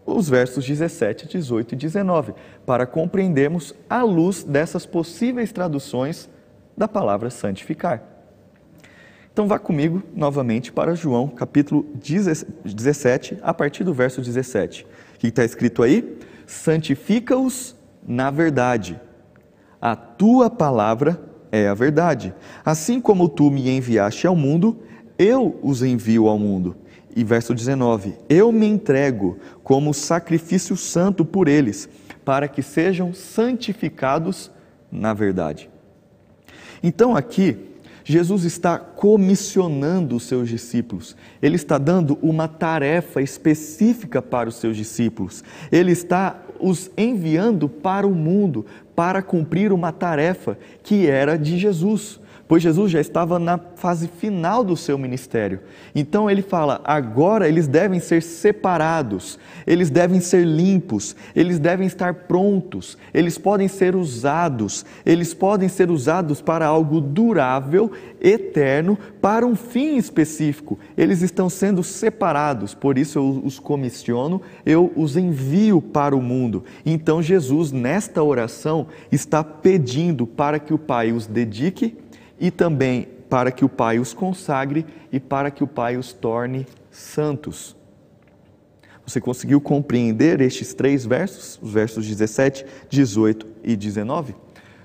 [0.05, 6.29] os versos 17, 18 e 19 para compreendermos à luz dessas possíveis traduções
[6.77, 8.03] da palavra santificar.
[9.33, 14.85] Então vá comigo novamente para João, capítulo 17, a partir do verso 17.
[15.15, 16.19] O que está escrito aí?
[16.47, 17.77] Santifica-os
[18.09, 18.99] na verdade.
[19.79, 21.21] A tua palavra
[21.53, 22.35] é a verdade.
[22.65, 24.79] Assim como tu me enviaste ao mundo,
[25.19, 26.75] eu os envio ao mundo.
[27.15, 31.89] E verso 19: Eu me entrego como sacrifício santo por eles,
[32.25, 34.51] para que sejam santificados
[34.91, 35.69] na verdade.
[36.83, 37.69] Então aqui,
[38.05, 44.77] Jesus está comissionando os seus discípulos, ele está dando uma tarefa específica para os seus
[44.79, 51.59] discípulos, ele está os enviando para o mundo para cumprir uma tarefa que era de
[51.59, 55.61] Jesus pois Jesus já estava na fase final do seu ministério.
[55.95, 62.15] Então ele fala: agora eles devem ser separados, eles devem ser limpos, eles devem estar
[62.15, 69.55] prontos, eles podem ser usados, eles podem ser usados para algo durável, eterno, para um
[69.55, 70.79] fim específico.
[70.97, 76.65] Eles estão sendo separados, por isso eu os comissiono, eu os envio para o mundo.
[76.87, 81.97] Então Jesus, nesta oração, está pedindo para que o Pai os dedique
[82.41, 86.67] e também para que o Pai os consagre e para que o Pai os torne
[86.91, 87.77] santos.
[89.07, 94.35] Você conseguiu compreender estes três versos, os versos 17, 18 e 19?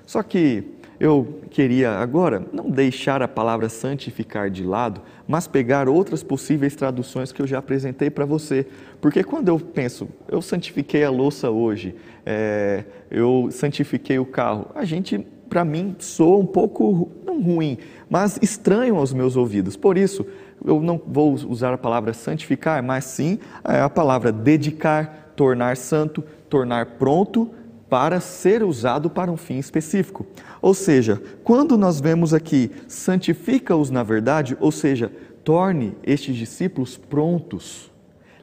[0.06, 0.64] Só que
[1.00, 7.34] eu queria agora não deixar a palavra santificar de lado, mas pegar outras possíveis traduções
[7.34, 8.66] que eu já apresentei para você.
[9.02, 11.94] Porque quando eu penso, eu santifiquei a louça hoje,
[12.26, 17.78] é, eu santifiquei o carro, a gente para mim, soa um pouco, ruim,
[18.10, 19.76] mas estranho aos meus ouvidos.
[19.76, 20.26] Por isso,
[20.66, 26.24] eu não vou usar a palavra santificar, mas sim é, a palavra dedicar, tornar santo,
[26.50, 27.52] tornar pronto
[27.90, 30.26] para ser usado para um fim específico.
[30.62, 35.12] Ou seja, quando nós vemos aqui santifica-os na verdade, ou seja,
[35.44, 37.92] torne estes discípulos prontos,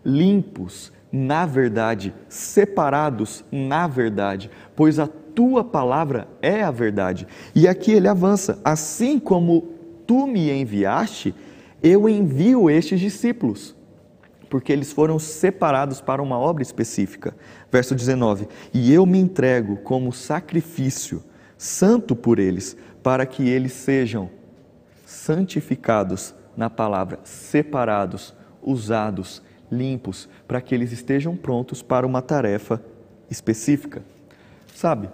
[0.04, 7.26] limpos, na verdade, separados na verdade, pois a tua palavra é a verdade.
[7.54, 9.68] E aqui ele avança: assim como
[10.06, 11.34] tu me enviaste,
[11.82, 13.74] eu envio estes discípulos,
[14.48, 17.34] porque eles foram separados para uma obra específica.
[17.70, 21.22] Verso 19: E eu me entrego como sacrifício
[21.56, 24.30] santo por eles, para que eles sejam
[25.04, 32.82] santificados na palavra, separados, usados, limpos, para que eles estejam prontos para uma tarefa
[33.30, 34.02] específica.
[34.74, 35.08] Sabe,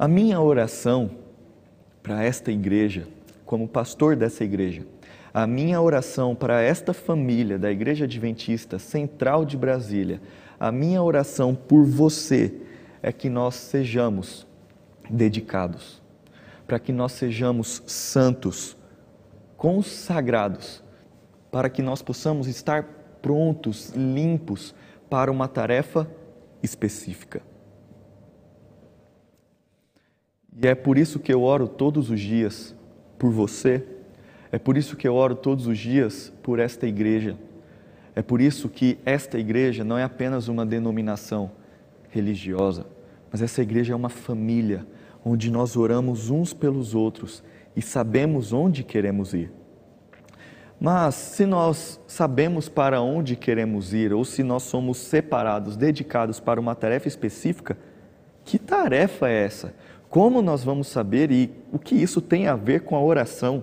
[0.00, 1.10] a minha oração
[2.02, 3.06] para esta igreja,
[3.44, 4.86] como pastor dessa igreja,
[5.30, 10.22] a minha oração para esta família da Igreja Adventista Central de Brasília,
[10.58, 12.62] a minha oração por você
[13.02, 14.46] é que nós sejamos
[15.10, 16.00] dedicados,
[16.66, 18.78] para que nós sejamos santos,
[19.54, 20.82] consagrados,
[21.52, 22.84] para que nós possamos estar
[23.20, 24.74] prontos, limpos
[25.10, 26.10] para uma tarefa
[26.62, 27.49] específica.
[30.56, 32.74] E é por isso que eu oro todos os dias
[33.18, 33.84] por você.
[34.52, 37.36] É por isso que eu oro todos os dias por esta igreja.
[38.14, 41.52] É por isso que esta igreja não é apenas uma denominação
[42.10, 42.86] religiosa,
[43.30, 44.84] mas essa igreja é uma família
[45.24, 47.42] onde nós oramos uns pelos outros
[47.76, 49.52] e sabemos onde queremos ir.
[50.80, 56.58] Mas se nós sabemos para onde queremos ir, ou se nós somos separados, dedicados para
[56.58, 57.76] uma tarefa específica,
[58.44, 59.74] que tarefa é essa?
[60.10, 63.62] Como nós vamos saber e o que isso tem a ver com a oração?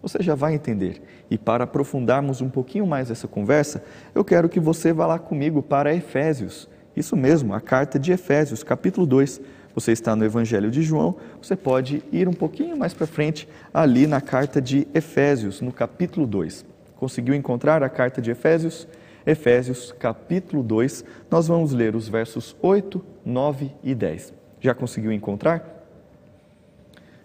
[0.00, 1.02] Você já vai entender.
[1.30, 3.84] E para aprofundarmos um pouquinho mais essa conversa,
[4.14, 6.66] eu quero que você vá lá comigo para Efésios.
[6.96, 9.38] Isso mesmo, a carta de Efésios, capítulo 2.
[9.74, 14.06] Você está no Evangelho de João, você pode ir um pouquinho mais para frente, ali
[14.06, 16.64] na carta de Efésios, no capítulo 2.
[16.96, 18.88] Conseguiu encontrar a carta de Efésios?
[19.26, 24.35] Efésios, capítulo 2, nós vamos ler os versos 8, 9 e 10.
[24.60, 25.76] Já conseguiu encontrar?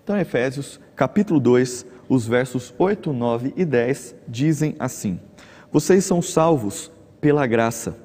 [0.03, 5.19] Então, Efésios, capítulo 2, os versos 8, 9 e 10 dizem assim:
[5.71, 6.91] Vocês são salvos
[7.21, 7.95] pela graça,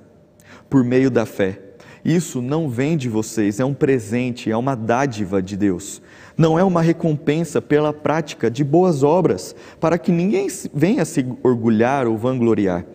[0.70, 1.60] por meio da fé.
[2.04, 6.00] Isso não vem de vocês, é um presente, é uma dádiva de Deus.
[6.38, 12.06] Não é uma recompensa pela prática de boas obras, para que ninguém venha se orgulhar
[12.06, 12.86] ou vangloriar,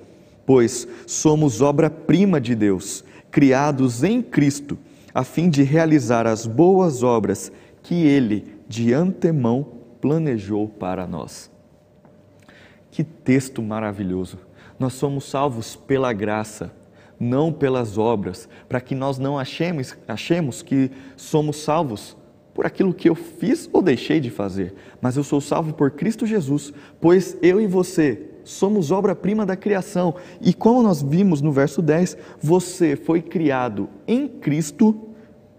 [0.45, 4.77] pois somos obra-prima de Deus, criados em Cristo,
[5.13, 7.51] a fim de realizar as boas obras
[7.83, 9.65] que Ele de antemão
[9.99, 11.51] planejou para nós.
[12.89, 14.39] Que texto maravilhoso!
[14.79, 16.73] Nós somos salvos pela graça,
[17.19, 22.17] não pelas obras, para que nós não achemos, achemos que somos salvos
[22.53, 26.25] por aquilo que eu fiz ou deixei de fazer, mas eu sou salvo por Cristo
[26.25, 30.15] Jesus, pois eu e você somos obra-prima da criação.
[30.39, 35.09] E como nós vimos no verso 10, você foi criado em Cristo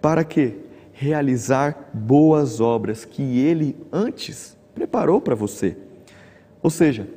[0.00, 0.56] para quê?
[0.92, 5.76] Realizar boas obras que ele antes preparou para você.
[6.62, 7.08] Ou seja,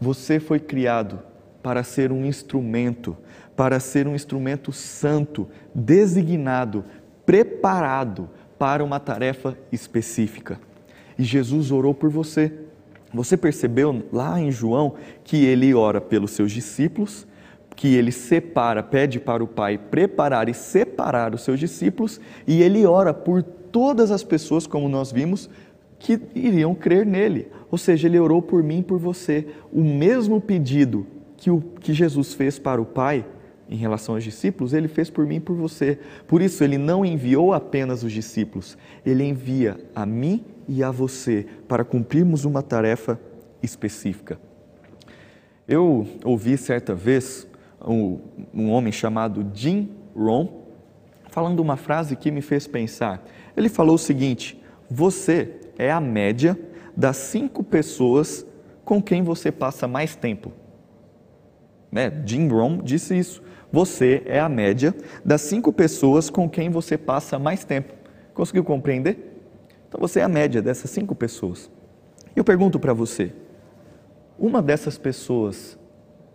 [0.00, 1.20] você foi criado
[1.62, 3.16] para ser um instrumento,
[3.54, 6.84] para ser um instrumento santo, designado,
[7.26, 8.28] preparado
[8.58, 10.58] para uma tarefa específica.
[11.18, 12.52] E Jesus orou por você.
[13.12, 14.94] Você percebeu lá em João
[15.24, 17.26] que ele ora pelos seus discípulos,
[17.74, 22.84] que ele separa, pede para o Pai preparar e separar os seus discípulos, e ele
[22.86, 25.48] ora por todas as pessoas, como nós vimos,
[25.98, 27.48] que iriam crer nele.
[27.70, 29.46] Ou seja, ele orou por mim e por você.
[29.72, 33.24] O mesmo pedido que, o, que Jesus fez para o Pai
[33.68, 35.98] em relação aos discípulos, ele fez por mim e por você.
[36.26, 41.44] Por isso, ele não enviou apenas os discípulos, ele envia a mim e a você
[41.66, 43.18] para cumprirmos uma tarefa
[43.60, 44.38] específica.
[45.66, 47.44] Eu ouvi certa vez
[47.84, 48.20] um,
[48.54, 50.46] um homem chamado Jim Rohn
[51.28, 53.26] falando uma frase que me fez pensar.
[53.56, 56.56] Ele falou o seguinte: Você é a média
[56.96, 58.46] das cinco pessoas
[58.84, 60.52] com quem você passa mais tempo.
[61.90, 62.22] Né?
[62.24, 63.42] Jim Rohn disse isso.
[63.72, 67.92] Você é a média das cinco pessoas com quem você passa mais tempo.
[68.34, 69.29] Conseguiu compreender?
[69.90, 71.68] Então você é a média dessas cinco pessoas.
[72.36, 73.32] Eu pergunto para você:
[74.38, 75.76] uma dessas pessoas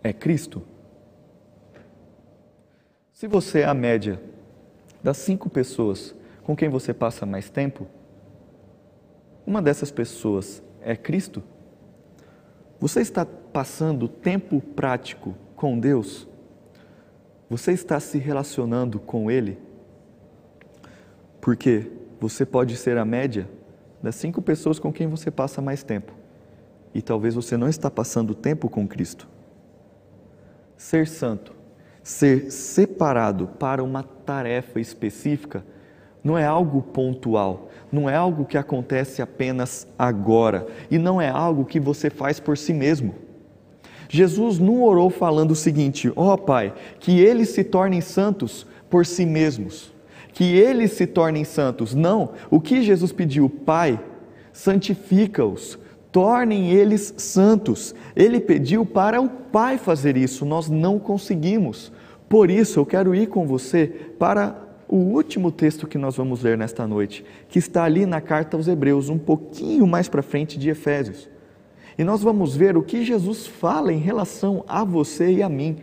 [0.04, 0.62] é Cristo?
[3.14, 4.20] Se você é a média
[5.02, 6.14] das cinco pessoas
[6.44, 7.86] com quem você passa mais tempo,
[9.46, 11.42] uma dessas pessoas é Cristo?
[12.78, 16.28] Você está passando tempo prático com Deus?
[17.48, 19.58] Você está se relacionando com Ele?
[21.40, 21.90] Porque
[22.20, 23.48] você pode ser a média
[24.02, 26.12] das cinco pessoas com quem você passa mais tempo.
[26.94, 29.28] E talvez você não está passando tempo com Cristo.
[30.76, 31.52] Ser santo,
[32.02, 35.64] ser separado para uma tarefa específica,
[36.22, 41.64] não é algo pontual, não é algo que acontece apenas agora e não é algo
[41.64, 43.14] que você faz por si mesmo.
[44.08, 49.04] Jesus não orou falando o seguinte: ó oh, Pai, que eles se tornem santos por
[49.04, 49.92] si mesmos,
[50.36, 51.94] que eles se tornem santos.
[51.94, 53.98] Não, o que Jesus pediu, Pai,
[54.52, 55.78] santifica-os,
[56.12, 57.94] tornem eles santos.
[58.14, 61.90] Ele pediu para o Pai fazer isso, nós não conseguimos.
[62.28, 63.86] Por isso, eu quero ir com você
[64.18, 68.58] para o último texto que nós vamos ler nesta noite, que está ali na carta
[68.58, 71.30] aos Hebreus, um pouquinho mais para frente de Efésios.
[71.96, 75.78] E nós vamos ver o que Jesus fala em relação a você e a mim.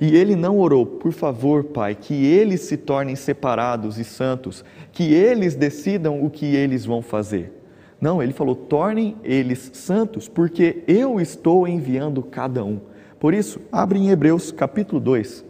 [0.00, 5.12] E ele não orou, por favor, Pai, que eles se tornem separados e santos, que
[5.12, 7.52] eles decidam o que eles vão fazer.
[8.00, 12.80] Não, ele falou: tornem eles santos, porque eu estou enviando cada um.
[13.18, 15.44] Por isso, abre em Hebreus capítulo 2.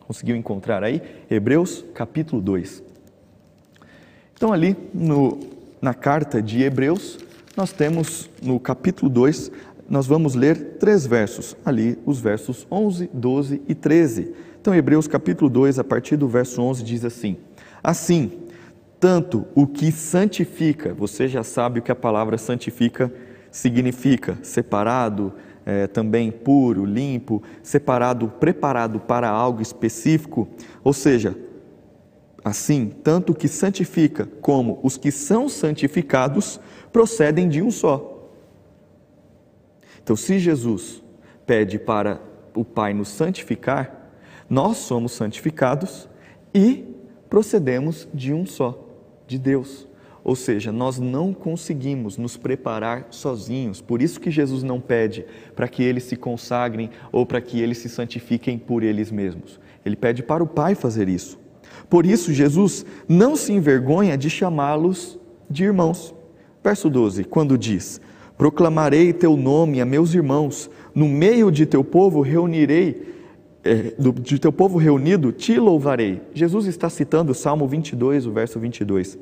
[0.00, 1.02] Conseguiu encontrar aí?
[1.30, 2.82] Hebreus capítulo 2.
[4.34, 5.38] Então, ali no,
[5.80, 7.18] na carta de Hebreus,
[7.54, 9.52] nós temos no capítulo 2,
[9.92, 14.32] nós vamos ler três versos, ali os versos 11, 12 e 13.
[14.58, 17.36] Então, Hebreus capítulo 2, a partir do verso 11, diz assim:
[17.84, 18.32] Assim,
[18.98, 23.12] tanto o que santifica, você já sabe o que a palavra santifica
[23.50, 25.30] significa: separado,
[25.66, 30.48] é, também puro, limpo, separado, preparado para algo específico.
[30.82, 31.36] Ou seja,
[32.42, 36.58] assim, tanto o que santifica como os que são santificados
[36.90, 38.11] procedem de um só.
[40.02, 41.02] Então, se Jesus
[41.46, 42.20] pede para
[42.54, 44.10] o Pai nos santificar,
[44.48, 46.08] nós somos santificados
[46.54, 46.84] e
[47.28, 48.86] procedemos de um só
[49.26, 49.88] de Deus.
[50.24, 53.80] Ou seja, nós não conseguimos nos preparar sozinhos.
[53.80, 55.24] Por isso que Jesus não pede
[55.56, 59.58] para que eles se consagrem ou para que eles se santifiquem por eles mesmos.
[59.84, 61.40] Ele pede para o Pai fazer isso.
[61.88, 65.18] Por isso, Jesus não se envergonha de chamá-los
[65.50, 66.14] de irmãos.
[66.62, 68.00] Verso 12, quando diz:
[68.36, 73.12] Proclamarei teu nome a meus irmãos, no meio de teu povo reunirei
[73.64, 76.20] é, do, de teu povo reunido, te louvarei.
[76.34, 79.18] Jesus está citando o Salmo 22, o verso 22.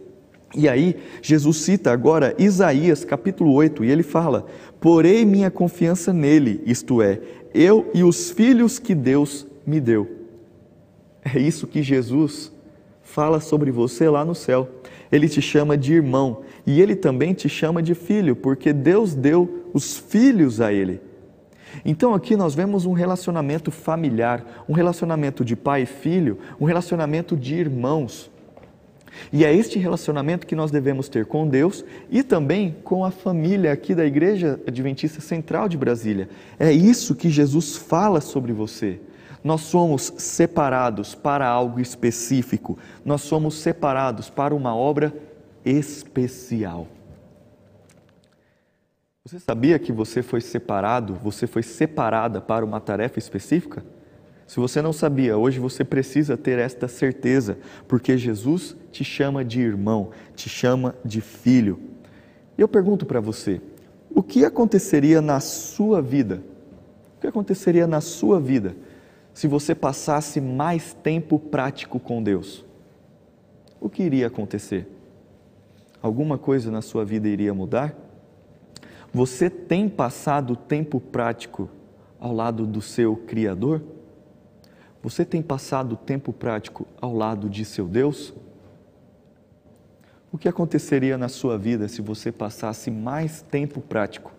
[0.56, 4.46] E aí, Jesus cita agora Isaías capítulo 8, e ele fala:
[4.80, 7.20] Porei minha confiança nele, isto é,
[7.54, 10.08] eu e os filhos que Deus me deu.
[11.22, 12.50] É isso que Jesus
[13.02, 14.68] fala sobre você lá no céu.
[15.10, 19.66] Ele te chama de irmão e ele também te chama de filho, porque Deus deu
[19.74, 21.00] os filhos a ele.
[21.84, 27.36] Então aqui nós vemos um relacionamento familiar, um relacionamento de pai e filho, um relacionamento
[27.36, 28.30] de irmãos.
[29.32, 33.72] E é este relacionamento que nós devemos ter com Deus e também com a família
[33.72, 36.28] aqui da Igreja Adventista Central de Brasília.
[36.58, 39.00] É isso que Jesus fala sobre você.
[39.42, 45.14] Nós somos separados para algo específico, nós somos separados para uma obra
[45.64, 46.86] especial.
[49.24, 53.84] Você sabia que você foi separado, você foi separada para uma tarefa específica?
[54.46, 59.60] Se você não sabia, hoje você precisa ter esta certeza, porque Jesus te chama de
[59.60, 61.78] irmão, te chama de filho.
[62.58, 63.60] E eu pergunto para você:
[64.12, 66.42] o que aconteceria na sua vida?
[67.16, 68.74] O que aconteceria na sua vida
[69.32, 72.64] se você passasse mais tempo prático com Deus?
[73.80, 74.88] O que iria acontecer?
[76.02, 77.94] Alguma coisa na sua vida iria mudar?
[79.12, 81.68] Você tem passado tempo prático
[82.18, 83.82] ao lado do seu Criador?
[85.02, 88.34] Você tem passado tempo prático ao lado de seu Deus?
[90.32, 94.32] O que aconteceria na sua vida se você passasse mais tempo prático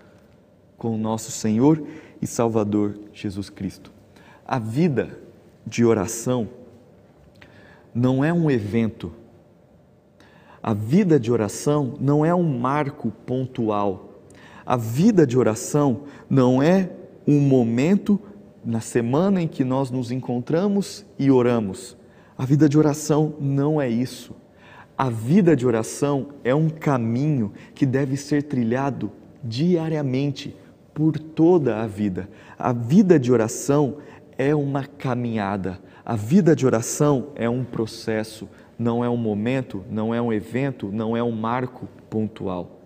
[0.77, 1.85] com o nosso Senhor
[2.21, 3.91] e Salvador Jesus Cristo?
[4.51, 5.17] A vida
[5.65, 6.49] de oração
[7.95, 9.11] não é um evento.
[10.61, 14.11] A vida de oração não é um marco pontual
[14.65, 16.89] a vida de oração não é
[17.27, 18.19] um momento
[18.63, 21.97] na semana em que nós nos encontramos e oramos.
[22.37, 24.35] A vida de oração não é isso.
[24.97, 29.11] A vida de oração é um caminho que deve ser trilhado
[29.43, 30.55] diariamente
[30.93, 32.29] por toda a vida.
[32.57, 34.10] A vida de oração é
[34.55, 35.79] uma caminhada.
[36.03, 40.89] A vida de oração é um processo, não é um momento, não é um evento,
[40.91, 42.79] não é um marco pontual.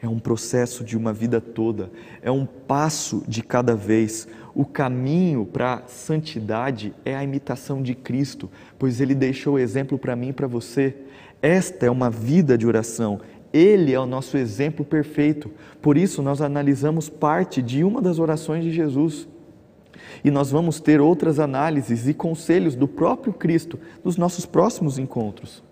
[0.00, 1.90] É um processo de uma vida toda,
[2.20, 4.28] é um passo de cada vez.
[4.54, 9.98] O caminho para a santidade é a imitação de Cristo, pois ele deixou o exemplo
[9.98, 10.96] para mim e para você.
[11.40, 13.20] Esta é uma vida de oração.
[13.52, 15.50] Ele é o nosso exemplo perfeito.
[15.80, 19.28] Por isso, nós analisamos parte de uma das orações de Jesus.
[20.24, 25.62] E nós vamos ter outras análises e conselhos do próprio Cristo nos nossos próximos encontros.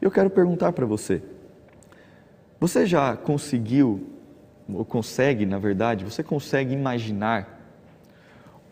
[0.00, 1.22] Eu quero perguntar para você:
[2.60, 4.06] você já conseguiu,
[4.68, 7.60] ou consegue, na verdade, você consegue imaginar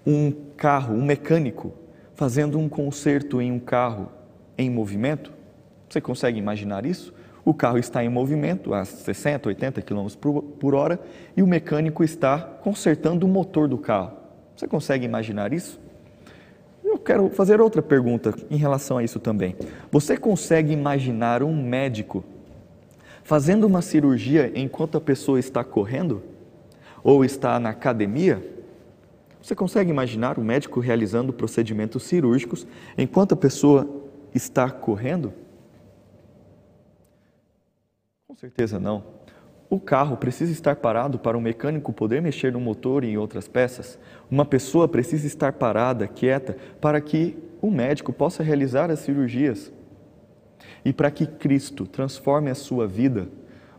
[0.06, 1.72] um carro, um mecânico,
[2.14, 4.10] fazendo um conserto em um carro
[4.56, 5.32] em movimento?
[5.88, 7.12] Você consegue imaginar isso?
[7.44, 10.06] O carro está em movimento a 60, 80 km
[10.58, 11.00] por hora
[11.36, 14.21] e o mecânico está consertando o motor do carro.
[14.62, 15.80] Você consegue imaginar isso?
[16.84, 19.56] Eu quero fazer outra pergunta em relação a isso também.
[19.90, 22.22] Você consegue imaginar um médico
[23.24, 26.22] fazendo uma cirurgia enquanto a pessoa está correndo
[27.02, 28.40] ou está na academia,
[29.42, 32.64] você consegue imaginar o médico realizando procedimentos cirúrgicos
[32.96, 33.88] enquanto a pessoa
[34.32, 35.32] está correndo?
[38.28, 39.11] Com certeza não.
[39.72, 43.48] O carro precisa estar parado para o mecânico poder mexer no motor e em outras
[43.48, 43.98] peças.
[44.30, 49.72] Uma pessoa precisa estar parada, quieta, para que o médico possa realizar as cirurgias.
[50.84, 53.28] E para que Cristo transforme a sua vida,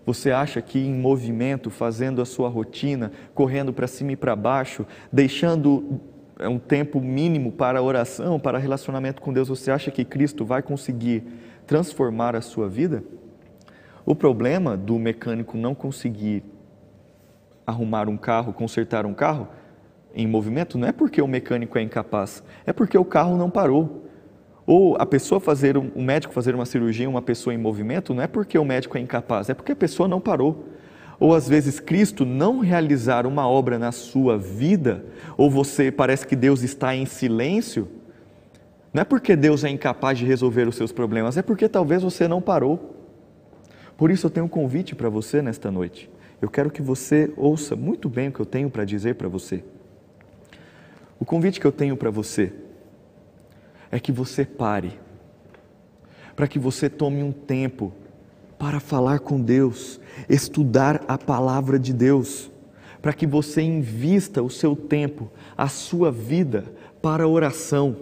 [0.06, 4.86] Você acha que em movimento, fazendo a sua rotina, correndo para cima e para baixo,
[5.12, 6.02] deixando
[6.40, 10.62] é, um tempo mínimo para oração, para relacionamento com Deus, você acha que Cristo vai
[10.62, 11.24] conseguir
[11.66, 13.04] transformar a sua vida?
[14.06, 16.44] O problema do mecânico não conseguir
[17.66, 19.48] arrumar um carro, consertar um carro
[20.14, 24.04] em movimento, não é porque o mecânico é incapaz, é porque o carro não parou.
[24.66, 28.28] Ou a pessoa fazer, um médico fazer uma cirurgia, uma pessoa em movimento, não é
[28.28, 30.70] porque o médico é incapaz, é porque a pessoa não parou.
[31.20, 35.06] Ou às vezes Cristo não realizar uma obra na sua vida,
[35.38, 37.88] ou você parece que Deus está em silêncio,
[38.94, 42.28] não é porque Deus é incapaz de resolver os seus problemas, é porque talvez você
[42.28, 43.03] não parou.
[43.98, 46.10] Por isso eu tenho um convite para você nesta noite.
[46.42, 49.64] Eu quero que você ouça muito bem o que eu tenho para dizer para você.
[51.20, 52.52] O convite que eu tenho para você
[53.90, 55.00] é que você pare,
[56.36, 57.94] para que você tome um tempo
[58.58, 62.52] para falar com Deus, estudar a palavra de Deus,
[63.02, 66.66] para que você invista o seu tempo, a sua vida
[67.02, 67.96] para oração,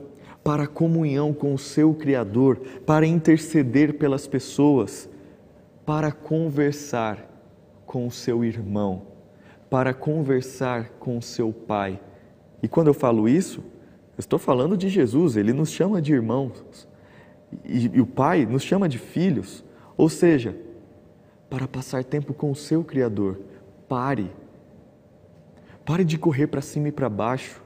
[0.44, 5.10] para comunhão com o seu Criador, para interceder pelas pessoas,
[5.92, 7.18] para conversar
[7.86, 9.08] com o seu irmão,
[9.70, 12.00] para conversar com o seu pai.
[12.64, 16.88] E quando eu falo isso, eu estou falando de Jesus, ele nos chama de irmãos.
[17.66, 19.66] E, e o pai nos chama de filhos.
[19.98, 20.56] Ou seja,
[21.50, 23.42] para passar tempo com o seu Criador,
[23.90, 24.32] pare.
[25.84, 27.62] Pare de correr para cima e para baixo.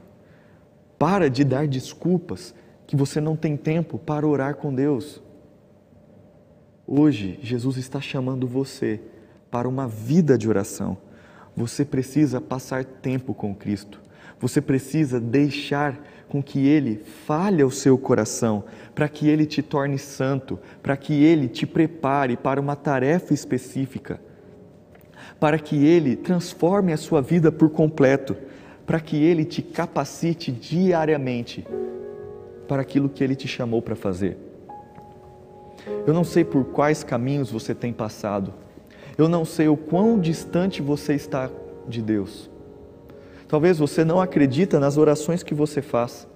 [0.98, 2.52] Para de dar desculpas
[2.88, 5.22] que você não tem tempo para orar com Deus.
[6.88, 9.00] Hoje, Jesus está chamando você
[9.50, 10.96] para uma vida de oração.
[11.56, 14.00] Você precisa passar tempo com Cristo.
[14.38, 18.62] Você precisa deixar com que Ele fale ao seu coração,
[18.94, 24.20] para que Ele te torne santo, para que Ele te prepare para uma tarefa específica,
[25.40, 28.36] para que Ele transforme a sua vida por completo,
[28.86, 31.66] para que Ele te capacite diariamente
[32.68, 34.45] para aquilo que Ele te chamou para fazer.
[36.06, 38.52] Eu não sei por quais caminhos você tem passado,
[39.16, 41.50] eu não sei o quão distante você está
[41.88, 42.50] de Deus.
[43.48, 46.28] Talvez você não acredita nas orações que você faz.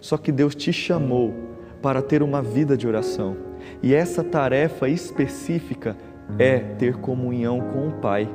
[0.00, 1.34] Só que Deus te chamou
[1.82, 3.36] para ter uma vida de oração.
[3.82, 5.96] E essa tarefa específica
[6.38, 8.28] é ter comunhão com o Pai,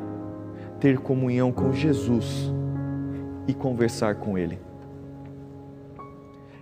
[0.79, 2.51] ter comunhão com Jesus
[3.47, 4.59] e conversar com Ele.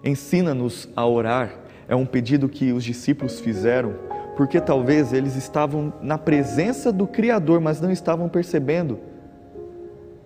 [0.03, 1.51] Ensina-nos a orar,
[1.89, 3.95] é um pedido que os discípulos fizeram,
[4.37, 8.99] porque talvez eles estavam na presença do Criador, mas não estavam percebendo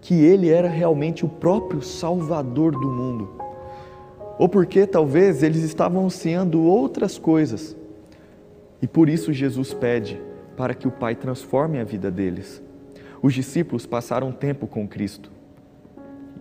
[0.02, 3.42] que ele era realmente o próprio Salvador do mundo.
[4.38, 7.78] Ou porque talvez eles estavam ansiando outras coisas.
[8.82, 10.22] E por isso Jesus pede
[10.58, 12.62] para que o Pai transforme a vida deles.
[13.22, 15.32] Os discípulos passaram tempo com Cristo.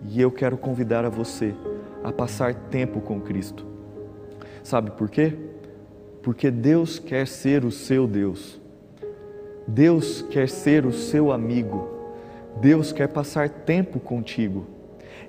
[0.09, 1.55] E eu quero convidar a você
[2.03, 3.72] a passar tempo com Cristo.
[4.63, 5.33] Sabe por quê?
[6.21, 8.61] Porque Deus quer ser o seu Deus.
[9.67, 11.89] Deus quer ser o seu amigo.
[12.61, 14.65] Deus quer passar tempo contigo.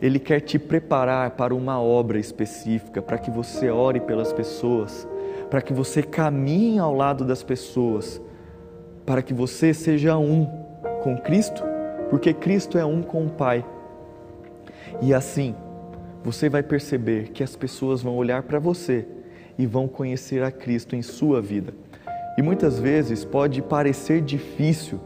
[0.01, 5.07] Ele quer te preparar para uma obra específica, para que você ore pelas pessoas,
[5.51, 8.20] para que você caminhe ao lado das pessoas,
[9.05, 10.47] para que você seja um
[11.03, 11.62] com Cristo,
[12.09, 13.64] porque Cristo é um com o Pai.
[15.03, 15.55] E assim,
[16.22, 19.07] você vai perceber que as pessoas vão olhar para você
[19.59, 21.73] e vão conhecer a Cristo em sua vida.
[22.37, 25.01] E muitas vezes pode parecer difícil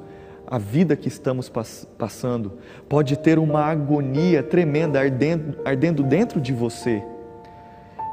[0.50, 2.54] a vida que estamos pass passando
[2.88, 7.02] pode ter uma agonia tremenda ardendo, ardendo dentro de você.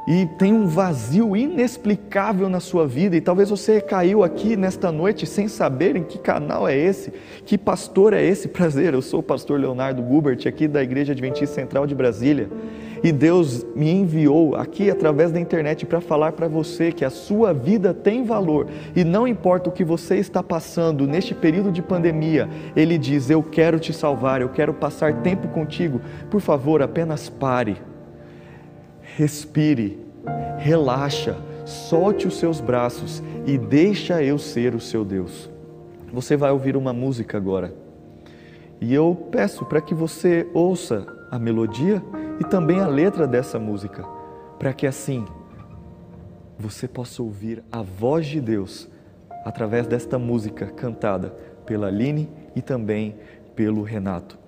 [0.06, 5.26] E tem um vazio inexplicável na sua vida, e talvez você caiu aqui nesta noite
[5.26, 7.12] sem saber em que canal é esse,
[7.44, 8.46] que pastor é esse.
[8.48, 12.48] Prazer, eu sou o pastor Leonardo Gubert, aqui da Igreja Adventista Central de Brasília.
[13.02, 17.52] E Deus me enviou aqui através da internet para falar para você que a sua
[17.52, 22.48] vida tem valor e não importa o que você está passando neste período de pandemia,
[22.74, 26.00] Ele diz: Eu quero te salvar, eu quero passar tempo contigo.
[26.30, 27.76] Por favor, apenas pare,
[29.16, 29.98] respire,
[30.58, 35.50] relaxa, solte os seus braços e deixa eu ser o seu Deus.
[36.12, 37.74] Você vai ouvir uma música agora.
[38.80, 42.02] E eu peço para que você ouça a melodia
[42.40, 44.04] e também a letra dessa música,
[44.58, 45.24] para que assim
[46.58, 48.88] você possa ouvir a voz de Deus
[49.44, 51.30] através desta música cantada
[51.64, 53.16] pela Aline e também
[53.54, 54.38] pelo Renato.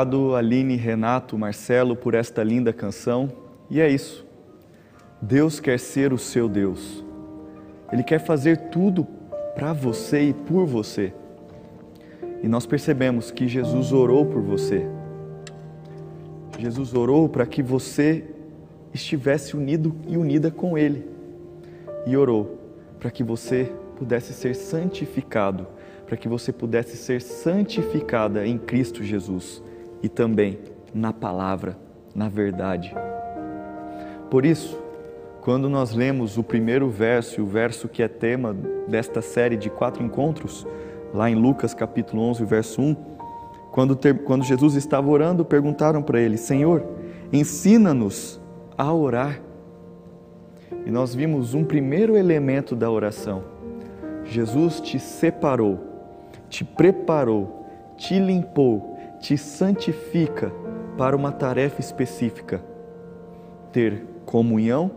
[0.00, 3.30] Obrigado, Aline, Renato, Marcelo, por esta linda canção.
[3.68, 4.26] E é isso.
[5.20, 7.04] Deus quer ser o seu Deus.
[7.92, 9.06] Ele quer fazer tudo
[9.54, 11.12] para você e por você.
[12.42, 14.86] E nós percebemos que Jesus orou por você.
[16.58, 18.24] Jesus orou para que você
[18.94, 21.04] estivesse unido e unida com Ele.
[22.06, 22.58] E orou
[22.98, 25.66] para que você pudesse ser santificado,
[26.06, 29.62] para que você pudesse ser santificada em Cristo Jesus
[30.02, 30.58] e também
[30.94, 31.76] na palavra,
[32.14, 32.94] na verdade.
[34.30, 34.78] Por isso,
[35.40, 38.54] quando nós lemos o primeiro verso, o verso que é tema
[38.88, 40.66] desta série de quatro encontros,
[41.12, 42.96] lá em Lucas capítulo 11, verso 1,
[43.72, 46.84] quando, ter, quando Jesus estava orando, perguntaram para ele: Senhor,
[47.32, 48.40] ensina-nos
[48.76, 49.40] a orar.
[50.86, 53.44] E nós vimos um primeiro elemento da oração.
[54.24, 55.78] Jesus te separou,
[56.48, 58.89] te preparou, te limpou
[59.20, 60.50] te santifica
[60.96, 62.62] para uma tarefa específica:
[63.70, 64.90] ter comunhão,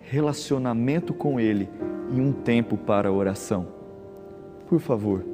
[0.00, 1.68] relacionamento com Ele
[2.10, 3.74] e um tempo para oração.
[4.68, 5.24] por favor,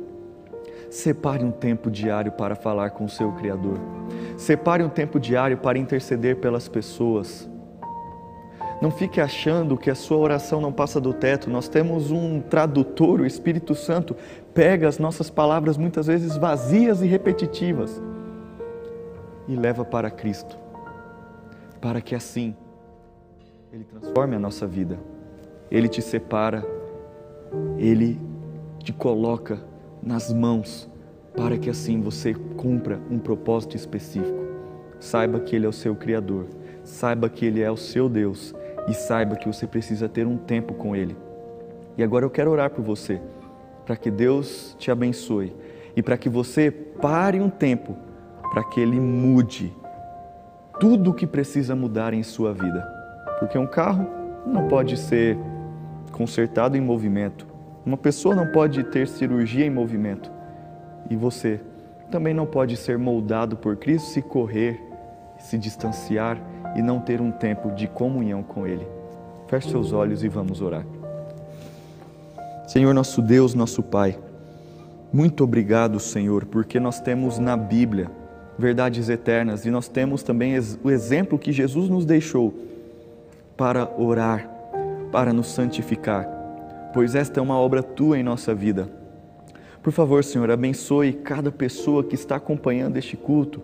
[0.90, 3.78] separe um tempo diário para falar com o seu Criador.
[4.36, 7.48] Separe um tempo diário para interceder pelas pessoas.
[8.80, 11.48] Não fique achando que a sua oração não passa do teto.
[11.48, 14.16] Nós temos um tradutor, o Espírito Santo,
[14.52, 18.02] pega as nossas palavras muitas vezes vazias e repetitivas
[19.48, 20.56] e leva para Cristo,
[21.80, 22.54] para que assim
[23.72, 24.98] Ele transforme a nossa vida.
[25.70, 26.64] Ele te separa,
[27.78, 28.20] Ele
[28.78, 29.58] te coloca
[30.02, 30.88] nas mãos
[31.36, 34.42] para que assim você cumpra um propósito específico.
[35.00, 36.46] Saiba que Ele é o seu Criador,
[36.84, 38.54] saiba que Ele é o seu Deus
[38.88, 41.16] e saiba que você precisa ter um tempo com Ele.
[41.96, 43.20] E agora eu quero orar por você,
[43.84, 45.54] para que Deus te abençoe
[45.96, 47.96] e para que você pare um tempo
[48.52, 49.74] para que Ele mude
[50.78, 52.86] tudo o que precisa mudar em sua vida.
[53.38, 54.06] Porque um carro
[54.46, 55.38] não pode ser
[56.12, 57.46] consertado em movimento,
[57.84, 60.30] uma pessoa não pode ter cirurgia em movimento
[61.08, 61.60] e você
[62.10, 64.78] também não pode ser moldado por Cristo se correr,
[65.38, 66.38] se distanciar
[66.76, 68.86] e não ter um tempo de comunhão com Ele.
[69.48, 70.84] Feche seus olhos e vamos orar.
[72.66, 74.18] Senhor, nosso Deus, nosso Pai,
[75.10, 78.10] muito obrigado, Senhor, porque nós temos na Bíblia
[78.58, 82.54] verdades eternas e nós temos também o exemplo que Jesus nos deixou
[83.56, 84.48] para orar,
[85.10, 86.28] para nos santificar,
[86.92, 88.88] pois esta é uma obra tua em nossa vida.
[89.82, 93.62] Por favor, Senhor, abençoe cada pessoa que está acompanhando este culto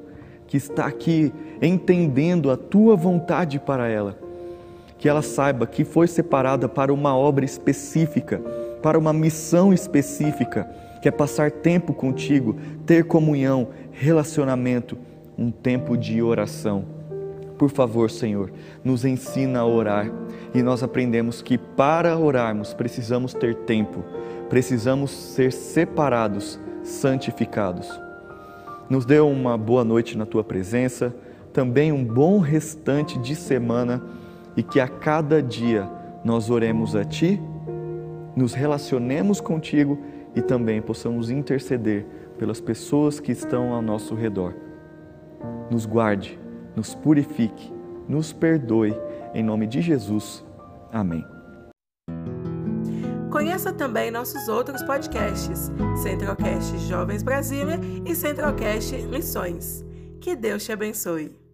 [0.48, 1.32] que está aqui
[1.62, 4.18] entendendo a tua vontade para ela.
[4.96, 8.38] Que ela saiba que foi separada para uma obra específica,
[8.82, 10.68] para uma missão específica,
[11.00, 13.68] que é passar tempo contigo, ter comunhão,
[13.98, 14.96] relacionamento,
[15.36, 16.84] um tempo de oração.
[17.58, 18.52] Por favor, Senhor,
[18.84, 20.08] nos ensina a orar
[20.54, 24.04] e nós aprendemos que para orarmos precisamos ter tempo,
[24.48, 27.88] precisamos ser separados, santificados.
[28.88, 31.12] Nos dê uma boa noite na tua presença,
[31.52, 34.00] também um bom restante de semana
[34.56, 35.90] e que a cada dia
[36.24, 37.40] nós oremos a Ti,
[38.36, 39.98] nos relacionemos contigo
[40.36, 42.06] e também possamos interceder
[42.38, 44.54] pelas pessoas que estão ao nosso redor.
[45.70, 46.38] Nos guarde,
[46.74, 47.72] nos purifique,
[48.08, 48.94] nos perdoe,
[49.34, 50.44] em nome de Jesus.
[50.92, 51.24] Amém.
[53.30, 55.70] Conheça também nossos outros podcasts,
[56.02, 59.84] Centralcast Jovens Brasília e Centralcast Missões.
[60.20, 61.47] Que Deus te abençoe.